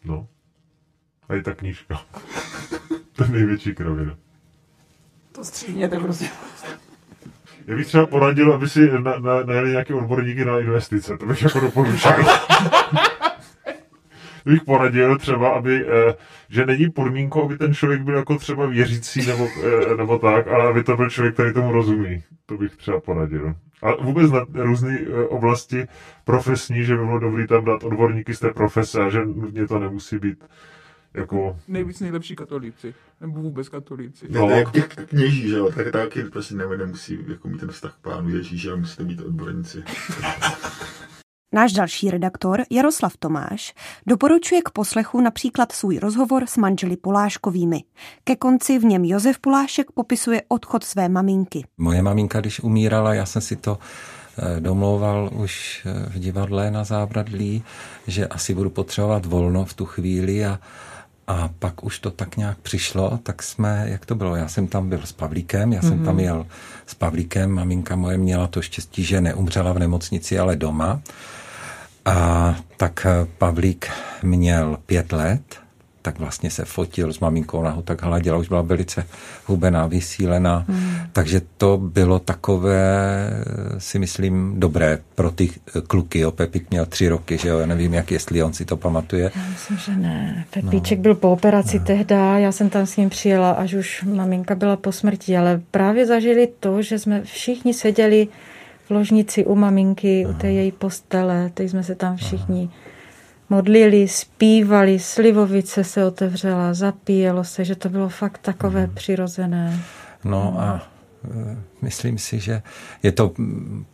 [0.05, 0.27] No.
[1.29, 2.01] A i ta knížka.
[3.11, 4.17] to je největší kravina.
[5.31, 6.27] To stříhněte, prosím.
[7.67, 11.17] Já bych třeba poradil, aby si na, na, najeli nějaké odborníky na investice.
[11.17, 12.11] To bych jako doporučil.
[14.45, 16.15] bych poradil třeba, aby, eh,
[16.49, 20.69] že není podmínkou, aby ten člověk byl jako třeba věřící nebo, eh, nebo tak, ale
[20.69, 22.23] aby to byl člověk, který tomu rozumí.
[22.45, 23.55] To bych třeba poradil.
[23.81, 25.87] A vůbec na různé eh, oblasti
[26.23, 29.79] profesní, že by bylo dobré tam dát odborníky z té profese a že nutně to
[29.79, 30.43] nemusí být
[31.13, 31.59] jako...
[31.67, 34.25] Nejvíc nejlepší katolíci, nebo vůbec katolíci.
[34.29, 37.93] No, to je těch kněží, že jo, tak taky prostě nemusí jako mít ten vztah
[37.93, 39.83] k pánu Ježíši, ale musíte být odborníci.
[41.53, 43.73] Náš další redaktor Jaroslav Tomáš
[44.07, 47.83] doporučuje k poslechu například svůj rozhovor s manželi Poláškovými.
[48.23, 51.65] Ke konci v něm Josef Polášek popisuje odchod své maminky.
[51.77, 53.77] Moje maminka, když umírala, já jsem si to
[54.37, 57.63] eh, domlouval už eh, v divadle na Zábradlí,
[58.07, 60.59] že asi budu potřebovat volno v tu chvíli a,
[61.27, 64.89] a pak už to tak nějak přišlo, tak jsme, jak to bylo, já jsem tam
[64.89, 66.05] byl s Pavlíkem, já jsem mm-hmm.
[66.05, 66.23] tam mhm.
[66.23, 66.45] jel
[66.85, 71.01] s Pavlíkem, maminka moje měla to štěstí, že neumřela v nemocnici, ale doma.
[72.05, 73.89] A tak eh, Pavlík
[74.23, 75.63] měl pět let,
[76.03, 79.07] tak vlastně se fotil s maminkou na ho tak hladila, už byla velice
[79.45, 80.95] hubená, vysílená, hmm.
[81.13, 83.29] takže to bylo takové,
[83.77, 87.65] si myslím, dobré pro ty eh, kluky, jo, Pepík měl tři roky, že jo, já
[87.65, 89.31] nevím, jak jestli on si to pamatuje.
[89.35, 91.03] Já myslím, že ne, Pepíček no.
[91.03, 91.85] byl po operaci no.
[91.85, 96.05] tehda, já jsem tam s ním přijela, až už maminka byla po smrti, ale právě
[96.05, 98.27] zažili to, že jsme všichni seděli
[98.85, 100.35] v ložnici u maminky, Aha.
[100.35, 102.81] u té její postele, teď jsme se tam všichni Aha.
[103.49, 108.95] modlili, zpívali, slivovice se otevřela, zapíjelo se, že to bylo fakt takové hmm.
[108.95, 109.79] přirozené.
[110.23, 110.87] No a
[111.25, 112.61] e, myslím si, že
[113.03, 113.33] je to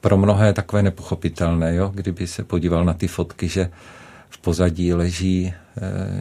[0.02, 1.92] pro mnohé takové nepochopitelné, jo?
[1.96, 3.70] kdyby se podíval na ty fotky, že
[4.30, 5.54] v pozadí leží e,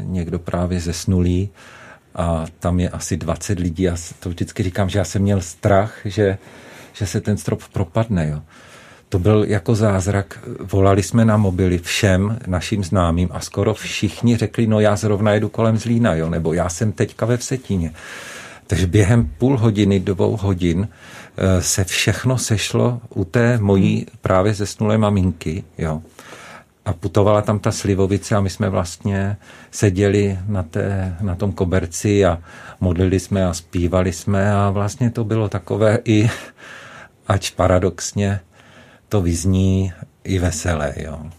[0.05, 1.51] někdo právě zesnulý
[2.15, 3.83] a tam je asi 20 lidí.
[3.83, 6.39] Já to vždycky říkám, že já jsem měl strach, že
[6.99, 8.29] že se ten strop propadne.
[8.29, 8.43] Jo.
[9.09, 10.39] To byl jako zázrak.
[10.61, 15.49] Volali jsme na mobily všem našim známým a skoro všichni řekli, no já zrovna jedu
[15.49, 17.93] kolem Zlína, jo, nebo já jsem teďka ve Vsetíně.
[18.67, 20.89] Takže během půl hodiny, dvou hodin
[21.37, 26.03] eh, se všechno sešlo u té mojí právě zesnulé maminky, jo.
[26.85, 29.37] A putovala tam ta slivovice a my jsme vlastně
[29.71, 32.39] seděli na, té, na tom koberci a
[32.81, 36.31] modlili jsme a zpívali jsme a vlastně to bylo takové i
[37.29, 38.41] ač paradoxně
[39.09, 39.93] to vyzní
[40.25, 40.95] i veselé.
[40.97, 41.31] Jo.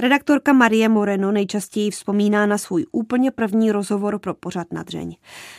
[0.00, 5.16] Redaktorka Marie Moreno nejčastěji vzpomíná na svůj úplně první rozhovor pro pořad na dřeň.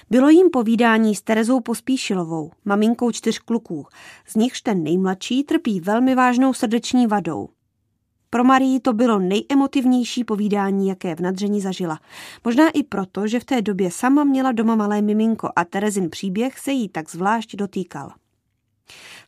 [0.09, 3.87] Bylo jim povídání s Terezou Pospíšilovou, maminkou čtyř kluků.
[4.27, 7.49] Z nichž ten nejmladší trpí velmi vážnou srdeční vadou.
[8.29, 11.99] Pro Marii to bylo nejemotivnější povídání, jaké v nadření zažila.
[12.45, 16.59] Možná i proto, že v té době sama měla doma malé miminko a Terezin příběh
[16.59, 18.11] se jí tak zvlášť dotýkal.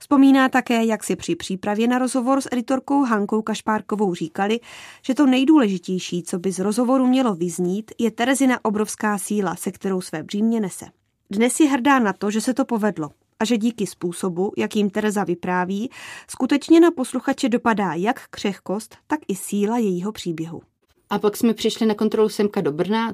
[0.02, 4.60] Vzpomíná také, jak si při přípravě na rozhovor s editorkou Hankou Kašpárkovou říkali,
[5.02, 10.02] že to nejdůležitější, co by z rozhovoru mělo vyznít, je Terezina obrovská síla, se kterou
[10.02, 10.86] své břímě nese.
[11.32, 13.10] Dnes je hrdá na to, že se to povedlo
[13.40, 15.90] a že díky způsobu, jakým Tereza vypráví,
[16.30, 20.62] skutečně na posluchače dopadá jak křehkost, tak i síla jejího příběhu.
[21.10, 23.14] A pak jsme přišli na kontrolu semka do Brna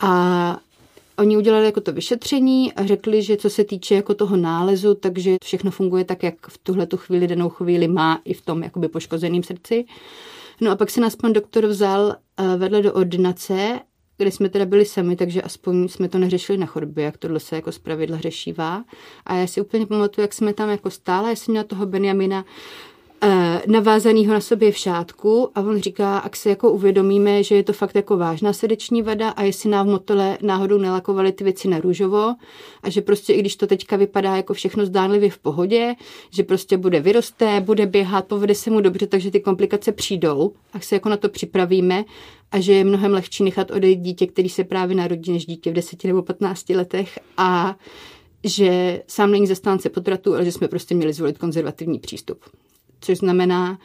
[0.00, 0.60] a
[1.18, 5.36] Oni udělali jako to vyšetření a řekli, že co se týče jako toho nálezu, takže
[5.44, 8.88] všechno funguje tak, jak v tuhle tu chvíli, danou chvíli má i v tom jakoby
[8.88, 9.84] poškozeném srdci.
[10.60, 13.80] No a pak se nás pan doktor vzal eh, vedle do ordinace,
[14.16, 17.56] kde jsme teda byli sami, takže aspoň jsme to neřešili na chodbě, jak tohle se
[17.56, 18.84] jako zpravidla řešívá.
[19.26, 22.44] A já si úplně pamatuju, jak jsme tam jako stále, já jsem měla toho Benjamina
[23.66, 27.72] navázanýho na sobě v šátku a on říká, ak se jako uvědomíme, že je to
[27.72, 31.80] fakt jako vážná srdeční vada a jestli nám v motole náhodou nelakovali ty věci na
[31.80, 32.34] růžovo
[32.82, 35.94] a že prostě i když to teďka vypadá jako všechno zdánlivě v pohodě,
[36.30, 40.80] že prostě bude vyrosté, bude běhat, povede se mu dobře, takže ty komplikace přijdou, a
[40.80, 42.04] se jako na to připravíme
[42.52, 45.74] a že je mnohem lehčí nechat odejít dítě, který se právě narodí, než dítě v
[45.74, 47.76] 10 nebo 15 letech a
[48.44, 52.40] že sám není zastánce potratu, ale že jsme prostě měli zvolit konzervativní přístup
[53.00, 53.78] což znamená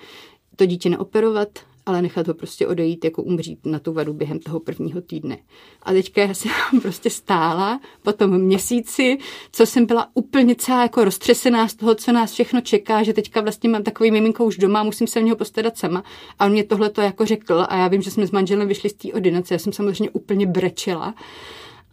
[0.56, 1.50] to dítě neoperovat,
[1.86, 5.38] ale nechat ho prostě odejít, jako umřít na tu vadu během toho prvního týdne.
[5.84, 9.18] A teďka já jsem prostě stála po tom měsíci,
[9.52, 13.42] co jsem byla úplně celá jako roztřesená z toho, co nás všechno čeká, že teďka
[13.42, 16.04] vlastně mám takový miminko už doma, musím se o něho postarat sama.
[16.40, 18.90] A on mě tohle to jako řekl a já vím, že jsme s manželem vyšli
[18.90, 21.16] z té ordinace, já jsem samozřejmě úplně brečela.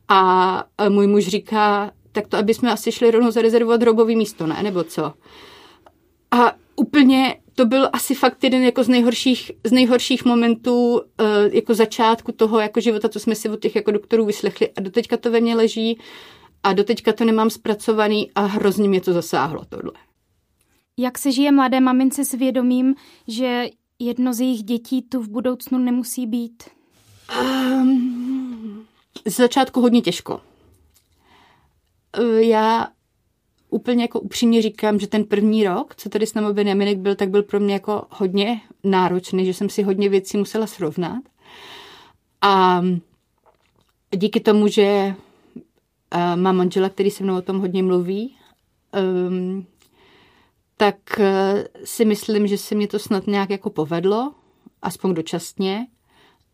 [0.09, 4.62] A můj muž říká, tak to, aby jsme asi šli rovnou zarezervovat hrobový místo, ne?
[4.62, 5.12] Nebo co?
[6.30, 11.00] A úplně to byl asi fakt jeden jako z nejhorších, z nejhorších momentů uh,
[11.52, 15.16] jako začátku toho jako života, co jsme si od těch jako doktorů vyslechli a doteďka
[15.16, 15.98] to ve mně leží
[16.62, 19.92] a doteďka to nemám zpracovaný a hrozně mě to zasáhlo tohle.
[20.98, 22.94] Jak se žije mladé mamince s vědomím,
[23.28, 26.62] že jedno z jejich dětí tu v budoucnu nemusí být?
[27.40, 28.86] Um,
[29.26, 30.40] z začátku hodně těžko.
[32.18, 32.88] Uh, já
[33.70, 37.30] úplně jako upřímně říkám, že ten první rok, co tady s námi Benjaminek byl, tak
[37.30, 41.22] byl pro mě jako hodně náročný, že jsem si hodně věcí musela srovnat.
[42.40, 42.83] A
[44.16, 45.14] díky tomu, že
[46.14, 48.37] uh, mám manžela, který se mnou o tom hodně mluví,
[49.28, 49.66] um,
[50.76, 51.24] tak uh,
[51.85, 54.35] si myslím, že se mě to snad nějak jako povedlo,
[54.83, 55.87] aspoň dočasně.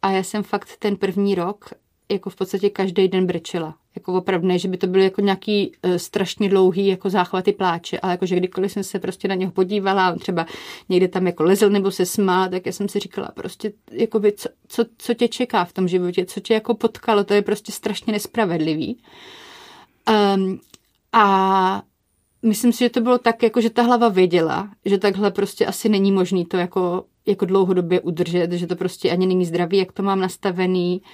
[0.03, 1.71] A já jsem fakt ten první rok
[2.09, 3.75] jako v podstatě každý den brečela.
[3.97, 8.01] Jako opravdu ne, že by to byly jako nějaký uh, strašně dlouhý jako záchvaty pláče,
[8.01, 10.47] ale jako, že kdykoliv jsem se prostě na něho podívala, on třeba
[10.89, 14.33] někde tam jako lezl nebo se smál, tak já jsem si říkala prostě, jako by,
[14.33, 17.73] co, co, co tě čeká v tom životě, co tě jako potkalo, to je prostě
[17.73, 18.99] strašně nespravedlivý.
[20.37, 20.61] Um,
[21.13, 21.83] a
[22.43, 25.89] myslím si, že to bylo tak, jako že ta hlava věděla, že takhle prostě asi
[25.89, 30.03] není možný to jako, jako dlouhodobě udržet, že to prostě ani není zdravý, jak to
[30.03, 31.01] mám nastavený.
[31.05, 31.11] Uh,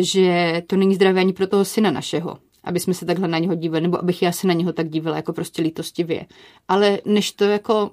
[0.00, 3.54] že to není zdravé ani pro toho syna našeho, aby jsme se takhle na něho
[3.54, 6.26] dívali, nebo abych já se na něho tak dívala jako prostě lítostivě.
[6.68, 7.90] Ale než to jako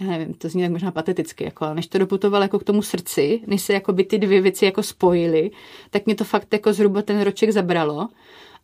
[0.00, 2.82] já nevím, to zní tak možná pateticky, jako, ale než to doputovalo jako k tomu
[2.82, 5.50] srdci, než se jako by ty dvě věci jako spojily,
[5.90, 8.08] tak mě to fakt jako zhruba ten roček zabralo.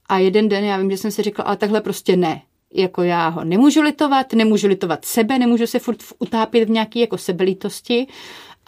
[0.08, 2.42] A jeden den já vím, že jsem si říkala, ale takhle prostě ne.
[2.74, 7.18] Jako já ho nemůžu litovat, nemůžu litovat sebe, nemůžu se furt utápět v nějaké jako
[7.18, 8.06] sebelítosti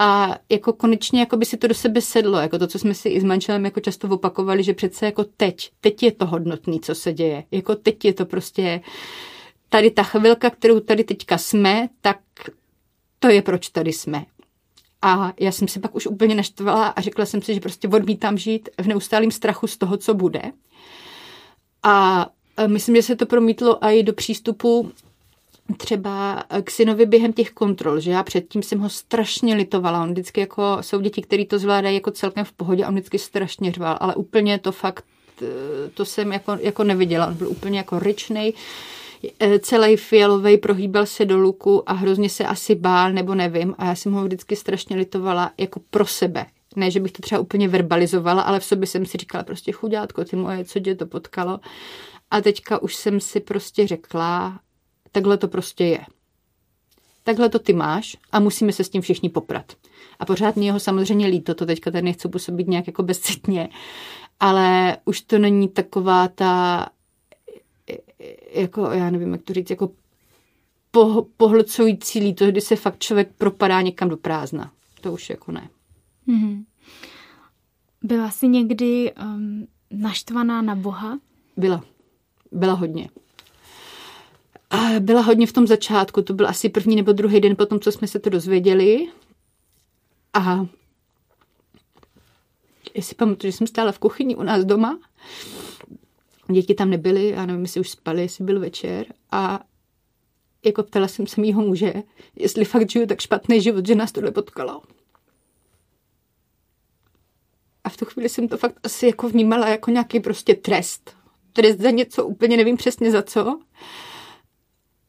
[0.03, 3.09] a jako konečně jako by si to do sebe sedlo, jako to, co jsme si
[3.09, 6.95] i s manželem jako často opakovali, že přece jako teď, teď je to hodnotný, co
[6.95, 7.45] se děje.
[7.51, 8.81] Jako teď je to prostě
[9.69, 12.19] tady ta chvilka, kterou tady teďka jsme, tak
[13.19, 14.25] to je proč tady jsme.
[15.03, 18.39] A já jsem se pak už úplně naštvala a řekla jsem si, že prostě odmítám
[18.39, 20.43] žít v neustálém strachu z toho, co bude.
[21.83, 22.27] A
[22.67, 24.93] myslím, že se to promítlo i do přístupu
[25.75, 30.03] třeba k synovi během těch kontrol, že já předtím jsem ho strašně litovala.
[30.03, 33.19] On vždycky jako, jsou děti, které to zvládají jako celkem v pohodě a on vždycky
[33.19, 35.05] strašně řval, ale úplně to fakt,
[35.43, 35.47] eh,
[35.95, 37.27] to jsem jako, jako neviděla.
[37.27, 38.53] On byl úplně jako ryčnej,
[39.41, 43.75] eh, celý fialový, prohýbal se do luku a hrozně se asi bál, nebo nevím.
[43.79, 46.47] A já jsem ho vždycky strašně litovala jako pro sebe.
[46.77, 50.25] Ne, že bych to třeba úplně verbalizovala, ale v sobě jsem si říkala prostě chudátko,
[50.25, 51.61] ty moje, co tě to potkalo.
[52.31, 54.61] A teďka už jsem si prostě řekla,
[55.13, 56.01] takhle to prostě je.
[57.25, 59.73] Takhle to ty máš a musíme se s tím všichni poprat.
[60.19, 63.69] A pořád mě jeho samozřejmě líto, to teďka tady nechci působit nějak jako bezcitně,
[64.41, 66.87] ale už to není taková ta,
[68.53, 69.91] jako, já nevím, jak to říct, jako
[70.91, 74.73] po, pohlcující líto, kdy se fakt člověk propadá někam do prázdna.
[75.01, 75.69] To už jako ne.
[76.29, 76.65] Mm-hmm.
[78.03, 81.19] Byla jsi někdy um, naštvaná na Boha?
[81.57, 81.85] Byla.
[82.53, 83.09] Byla hodně.
[84.99, 87.93] Byla hodně v tom začátku, to byl asi první nebo druhý den po tom, co
[87.93, 89.09] jsme se to dozvěděli.
[90.35, 90.67] A
[92.95, 94.99] já si pamatuju, že jsem stála v kuchyni u nás doma
[96.53, 99.61] Děti tam nebyly, já nevím, jestli už spali, jestli byl večer a
[100.65, 101.95] jako ptala jsem se mýho muže,
[102.37, 104.83] jestli fakt žiju tak špatný život, že nás tohle potkalo.
[107.85, 111.17] A v tu chvíli jsem to fakt asi jako vnímala jako nějaký prostě trest.
[111.53, 113.61] Trest za něco, úplně nevím přesně za co.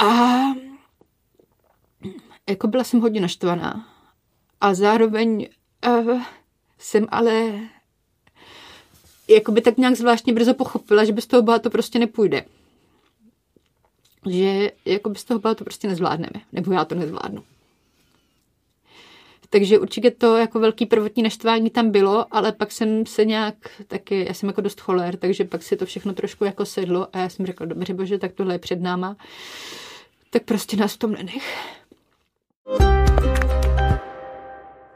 [0.02, 0.42] A
[2.50, 3.88] jako byla jsem hodně naštvaná.
[4.62, 5.48] A zároveň
[5.88, 6.22] uh,
[6.78, 7.60] jsem ale
[9.28, 12.46] jako by tak nějak zvláštně brzo pochopila, že bez toho to prostě nepůjde.
[14.30, 16.46] Že jako bez toho to prostě nezvládneme.
[16.52, 17.44] Nebo já to nezvládnu.
[19.54, 23.56] Takže určitě to jako velký prvotní naštvání tam bylo, ale pak jsem se nějak
[23.88, 27.18] taky, já jsem jako dost choler, takže pak si to všechno trošku jako sedlo a
[27.18, 29.18] já jsem řekla, dobře bože, tak tohle je před náma,
[30.34, 31.58] tak prostě nás v tom nenech.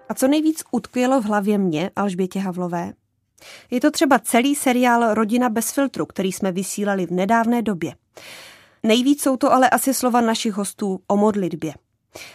[0.09, 2.93] A co nejvíc utkvělo v hlavě mě, Alžbětě Havlové?
[3.71, 7.95] Je to třeba celý seriál Rodina bez filtru, který jsme vysílali v nedávné době.
[8.83, 11.73] Nejvíc jsou to ale asi slova našich hostů o modlitbě.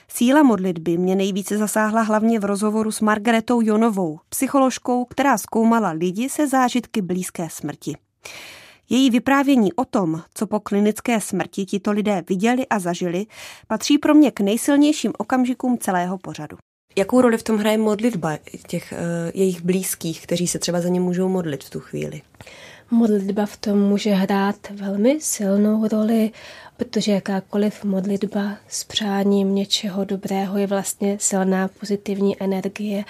[0.09, 6.29] Síla modlitby mě nejvíce zasáhla hlavně v rozhovoru s Margaretou Jonovou, psycholožkou, která zkoumala lidi
[6.29, 7.97] se zážitky blízké smrti.
[8.91, 13.27] Její vyprávění o tom, co po klinické smrti tito lidé viděli a zažili,
[13.67, 16.57] patří pro mě k nejsilnějším okamžikům celého pořadu.
[16.97, 18.99] Jakou roli v tom hraje modlitba těch uh,
[19.35, 22.23] jejich blízkých, kteří se třeba za ně můžou modlit v tu chvíli?
[22.91, 26.31] Modlitba v tom může hrát velmi silnou roli
[26.81, 33.05] protože jakákoliv modlitba s přáním něčeho dobrého je vlastně silná pozitivní energie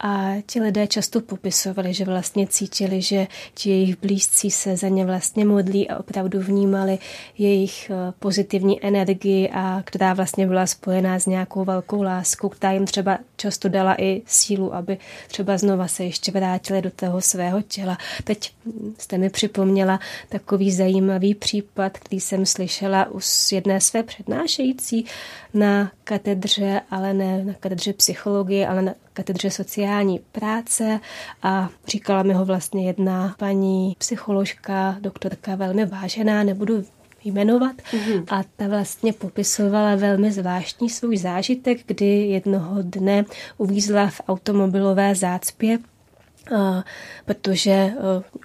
[0.00, 5.06] a ti lidé často popisovali, že vlastně cítili, že ti jejich blízcí se za ně
[5.06, 6.98] vlastně modlí a opravdu vnímali
[7.38, 12.86] jejich eh, pozitivní energii a která vlastně byla spojená s nějakou velkou láskou, která jim
[12.86, 14.98] třeba často dala i sílu, aby
[15.28, 17.98] třeba znova se ještě vrátili do toho svého těla.
[18.24, 18.52] Teď
[18.98, 23.18] jste mi připomněla takový zajímavý případ, který jsem slyšela u
[23.52, 25.04] jedné své přednášející
[25.54, 31.00] na katedře, ale ne na katedře psychologie, ale na katedře sociální práce
[31.42, 36.84] a říkala mi ho vlastně jedna paní psycholožka, doktorka velmi vážená, nebudu
[37.24, 38.24] jmenovat mm-hmm.
[38.30, 43.24] a ta vlastně popisovala velmi zvláštní svůj zážitek, kdy jednoho dne
[43.58, 45.78] uvízla v automobilové zácpě
[47.24, 47.92] protože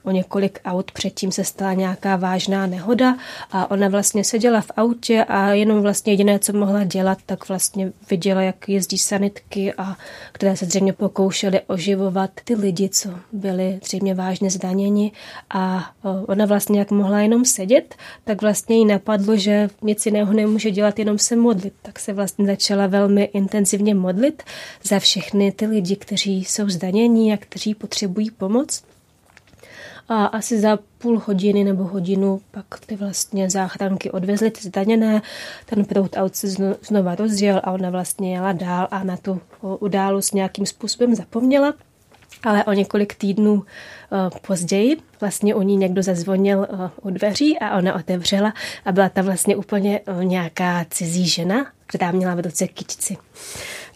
[0.03, 3.17] o několik aut předtím se stala nějaká vážná nehoda
[3.51, 7.91] a ona vlastně seděla v autě a jenom vlastně jediné, co mohla dělat, tak vlastně
[8.09, 9.95] viděla, jak jezdí sanitky a
[10.31, 15.11] které se zřejmě pokoušely oživovat ty lidi, co byli zřejmě vážně zdaněni
[15.49, 15.91] a
[16.27, 20.99] ona vlastně jak mohla jenom sedět, tak vlastně jí napadlo, že nic jiného nemůže dělat,
[20.99, 21.73] jenom se modlit.
[21.81, 24.43] Tak se vlastně začala velmi intenzivně modlit
[24.83, 28.83] za všechny ty lidi, kteří jsou zdanění a kteří potřebují pomoc.
[30.09, 35.21] A asi za půl hodiny nebo hodinu pak ty vlastně záchranky odvezly ty zdaněné,
[35.65, 36.47] ten prout aut se
[36.81, 41.73] znova rozjel a ona vlastně jela dál a na tu událost nějakým způsobem zapomněla.
[42.43, 43.63] Ale o několik týdnů uh,
[44.47, 48.53] později vlastně u ní někdo zazvonil uh, u dveří a ona otevřela
[48.85, 53.17] a byla tam vlastně úplně uh, nějaká cizí žena, která měla v ruce kyčci.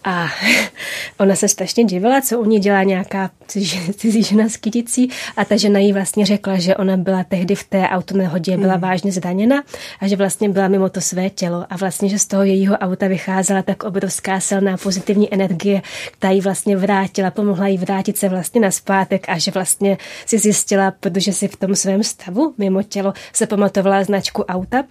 [0.03, 0.27] A
[1.19, 3.29] ona se strašně divila, co u ní dělá nějaká
[3.95, 7.63] cizí žena s kyticí a ta žena jí vlastně řekla, že ona byla tehdy v
[7.63, 8.81] té autonehodě, byla hmm.
[8.81, 9.63] vážně zdaněna
[9.99, 13.07] a že vlastně byla mimo to své tělo a vlastně, že z toho jejího auta
[13.07, 15.81] vycházela tak obrovská silná pozitivní energie,
[16.11, 20.37] která jí vlastně vrátila, pomohla jí vrátit se vlastně na zpátek a že vlastně si
[20.37, 24.83] zjistila, protože si v tom svém stavu mimo tělo se pamatovala značku auta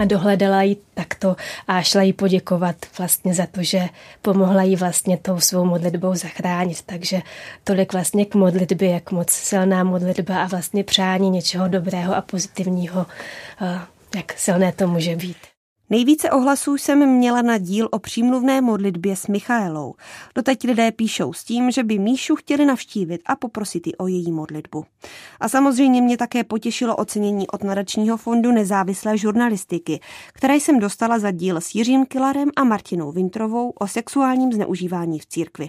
[0.00, 1.36] a dohledala jí takto
[1.68, 3.88] a šla jí poděkovat vlastně za to, že
[4.32, 6.82] pomohla jí vlastně tou svou modlitbou zachránit.
[6.86, 7.22] Takže
[7.64, 13.06] tolik vlastně k modlitbě, jak moc silná modlitba a vlastně přání něčeho dobrého a pozitivního,
[13.60, 13.80] eh,
[14.16, 15.49] jak silné to může být.
[15.90, 19.94] Nejvíce ohlasů jsem měla na díl o přímluvné modlitbě s Michaelou.
[20.34, 24.32] Doteď lidé píšou s tím, že by Míšu chtěli navštívit a poprosit ji o její
[24.32, 24.84] modlitbu.
[25.40, 30.00] A samozřejmě mě také potěšilo ocenění od nadačního fondu nezávislé žurnalistiky,
[30.32, 35.26] které jsem dostala za díl s Jiřím Kilarem a Martinou Vintrovou o sexuálním zneužívání v
[35.26, 35.68] církvi.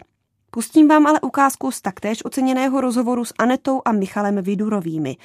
[0.52, 5.18] Pustím vám ale ukázku z taktéž oceněného rozhovoru s Anetou a Michalem Vidurovými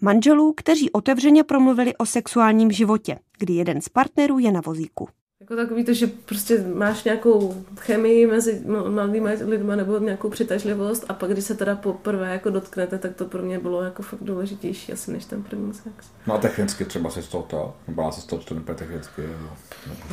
[0.00, 5.08] manželů, kteří otevřeně promluvili o sexuálním životě, kdy jeden z partnerů je na vozíku.
[5.40, 11.14] Jako takový to, že prostě máš nějakou chemii mezi mladými lidmi nebo nějakou přitažlivost a
[11.14, 14.92] pak, když se teda poprvé jako dotknete, tak to pro mě bylo jako fakt důležitější
[14.92, 16.10] asi než ten první sex.
[16.26, 18.74] No a technicky třeba se z toho to, nebála se z toho, že to nebude
[18.74, 19.22] technicky.
[19.22, 19.50] Nebo,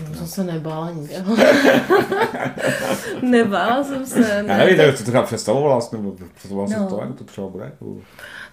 [0.03, 1.35] nebo, jsem se nebála nikdo.
[3.21, 4.19] nebála jsem se.
[4.19, 4.43] Ne.
[4.47, 6.77] Já nevím, tak co to třeba představovala, nebo představovala no.
[6.77, 7.71] jsem to, jak to třeba bude?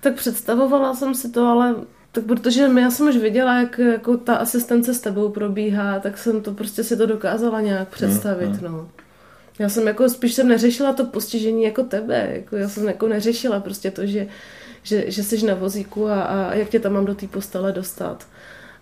[0.01, 1.75] Tak představovala jsem si to, ale
[2.13, 6.43] Tak protože já jsem už viděla, jak jako ta asistence s tebou probíhá, tak jsem
[6.43, 8.63] to prostě si to dokázala nějak představit, mm, mm.
[8.63, 8.89] no.
[9.59, 13.61] Já jsem jako, spíš jsem neřešila to postižení jako tebe, jako já jsem jako neřešila
[13.61, 14.27] prostě to, že,
[14.83, 18.27] že, že jsi na vozíku a, a jak tě tam mám do té postele dostat.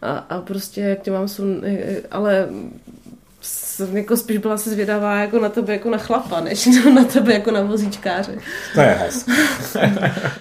[0.02, 1.62] A, a prostě jak tě mám sun,
[2.10, 2.48] ale
[3.40, 7.32] jsem jako spíš byla se zvědavá jako na tebe jako na chlapa, než na tebe
[7.32, 8.38] jako na vozíčkáře.
[8.74, 9.32] To je hezké.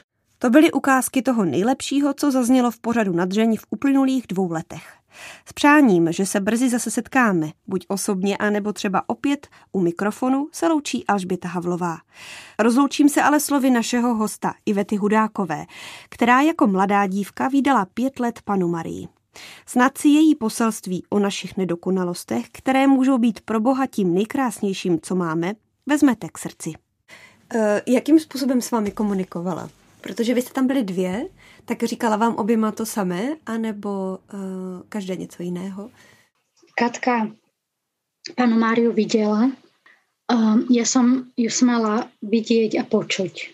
[0.39, 4.97] To byly ukázky toho nejlepšího, co zaznělo v pořadu nadření v uplynulých dvou letech.
[5.45, 10.67] S přáním, že se brzy zase setkáme, buď osobně, anebo třeba opět u mikrofonu, se
[10.67, 11.97] loučí Alžběta Havlová.
[12.59, 15.65] Rozloučím se ale slovy našeho hosta Ivety Hudákové,
[16.09, 19.07] která jako mladá dívka vydala pět let panu Marii.
[19.65, 25.15] Snad si její poselství o našich nedokonalostech, které můžou být pro boha tím nejkrásnějším, co
[25.15, 25.53] máme,
[25.85, 26.73] vezmete k srdci.
[27.55, 29.69] Uh, jakým způsobem s vámi komunikovala?
[30.02, 31.30] Protože vy jste tam byli dvě,
[31.66, 34.39] tak říkala vám oběma to samé, anebo uh,
[34.89, 35.91] každé něco jiného?
[36.76, 37.32] Katka
[38.36, 39.52] panu Máriu viděla.
[40.34, 43.50] Um, já jsem ju smela vidět a počuť.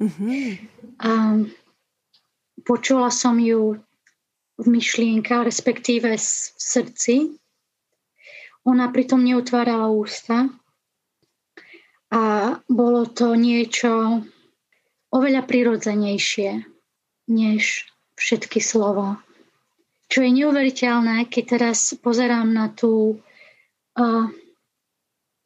[0.00, 0.58] Mm-hmm.
[0.98, 1.08] A
[2.66, 3.76] počula som ju
[4.58, 6.20] v myšlienkách, respektíve v
[6.58, 7.36] srdci.
[8.64, 10.48] Ona pritom neutvárala ústa
[12.10, 12.22] a
[12.66, 14.22] bolo to niečo
[15.16, 16.68] oveľa prirodzenejšie
[17.32, 17.88] než
[18.20, 19.24] všetky slova.
[20.06, 23.18] Čo je neuveriteľné, keď teraz pozerám na tú,
[23.98, 24.28] uh,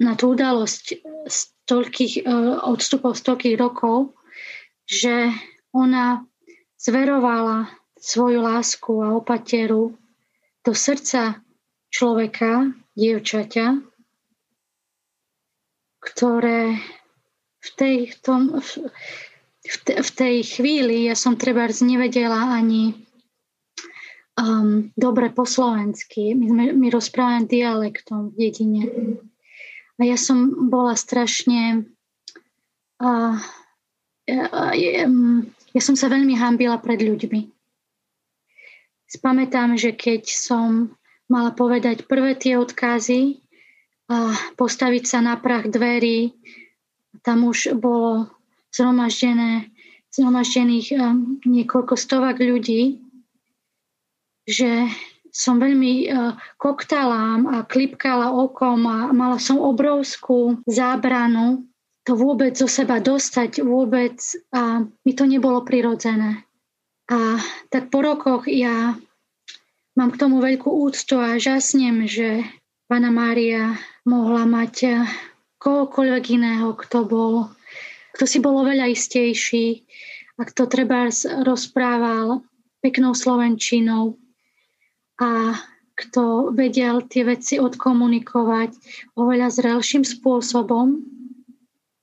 [0.02, 0.84] na tú udalosť
[1.30, 4.12] z toľkých uh, odstupov z toľkých rokov,
[4.84, 5.32] že
[5.72, 6.26] ona
[6.76, 9.96] zverovala svoju lásku a opateru
[10.60, 11.40] do srdca
[11.88, 13.80] človeka, dievčaťa,
[16.00, 16.80] ktoré
[17.60, 18.68] v tej, v tom, v,
[19.86, 22.94] v tej chvíli ja som treba nevedela ani
[24.34, 26.34] um, dobre po slovensky.
[26.34, 28.82] My, sme, my rozprávame dialektom v dedine.
[30.00, 31.86] A ja som bola strašne...
[33.00, 33.38] Uh,
[34.26, 35.06] ja,
[35.74, 37.60] ja som sa veľmi hambila pred ľuďmi
[39.10, 40.94] spamätám, že keď som
[41.26, 43.42] mala povedať prvé tie odkazy
[44.06, 46.34] a postaviť sa na prach dverí,
[47.26, 48.30] tam už bolo
[48.74, 49.70] zhromaždené,
[50.14, 53.02] zhromaždených um, niekoľko stovak ľudí,
[54.46, 54.90] že
[55.30, 61.70] som veľmi uh, koktalám a klipkala okom a mala som obrovskú zábranu
[62.04, 64.18] to vôbec zo seba dostať vôbec
[64.50, 66.42] a mi to nebolo prirodzené.
[67.10, 68.96] A tak po rokoch ja
[69.94, 72.46] mám k tomu veľkú úctu a žasnem, že
[72.90, 75.06] Pana Mária mohla mať
[75.60, 77.34] kohokoľvek iného, kto bol,
[78.16, 79.86] kto si bol oveľa istejší
[80.40, 81.10] a kto treba
[81.44, 82.42] rozprával
[82.80, 84.16] peknou slovenčinou
[85.20, 85.54] a
[86.00, 88.70] kto vedel tie veci odkomunikovať
[89.20, 90.96] oveľa zrelším spôsobom.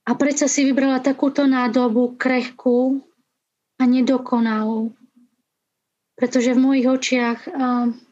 [0.08, 3.01] A predsa si vybrala takúto nádobu krehkú
[3.82, 4.93] a nedokonalú.
[6.14, 7.39] Pretože v mojich očiach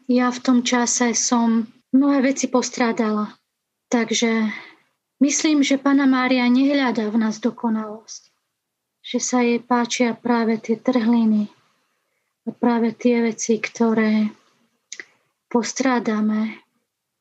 [0.09, 3.31] ja v tom čase som mnohé veci postrádala.
[3.87, 4.49] Takže
[5.21, 8.31] myslím, že Pana Mária nehľadá v nás dokonalosť.
[9.05, 11.51] Že sa jej páčia práve tie trhliny
[12.45, 14.33] a práve tie veci, ktoré
[15.49, 16.65] postrádame,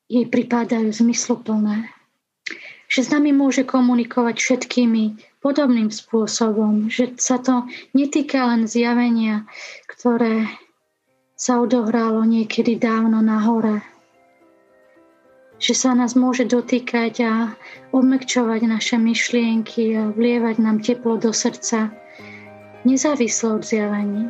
[0.09, 1.89] jej pripadajú zmysluplné.
[2.89, 5.03] Že s nami môže komunikovať všetkými
[5.41, 9.45] podobným spôsobom, že sa to netýka len zjavenia,
[9.89, 10.49] ktoré
[11.37, 13.94] sa odohralo niekedy dávno na hore.
[15.65, 17.33] Že sa nás môže dotýkať a
[17.89, 21.89] obmekčovať naše myšlienky a vlievať nám teplo do srdca,
[22.85, 24.29] nezávislo od zjavení.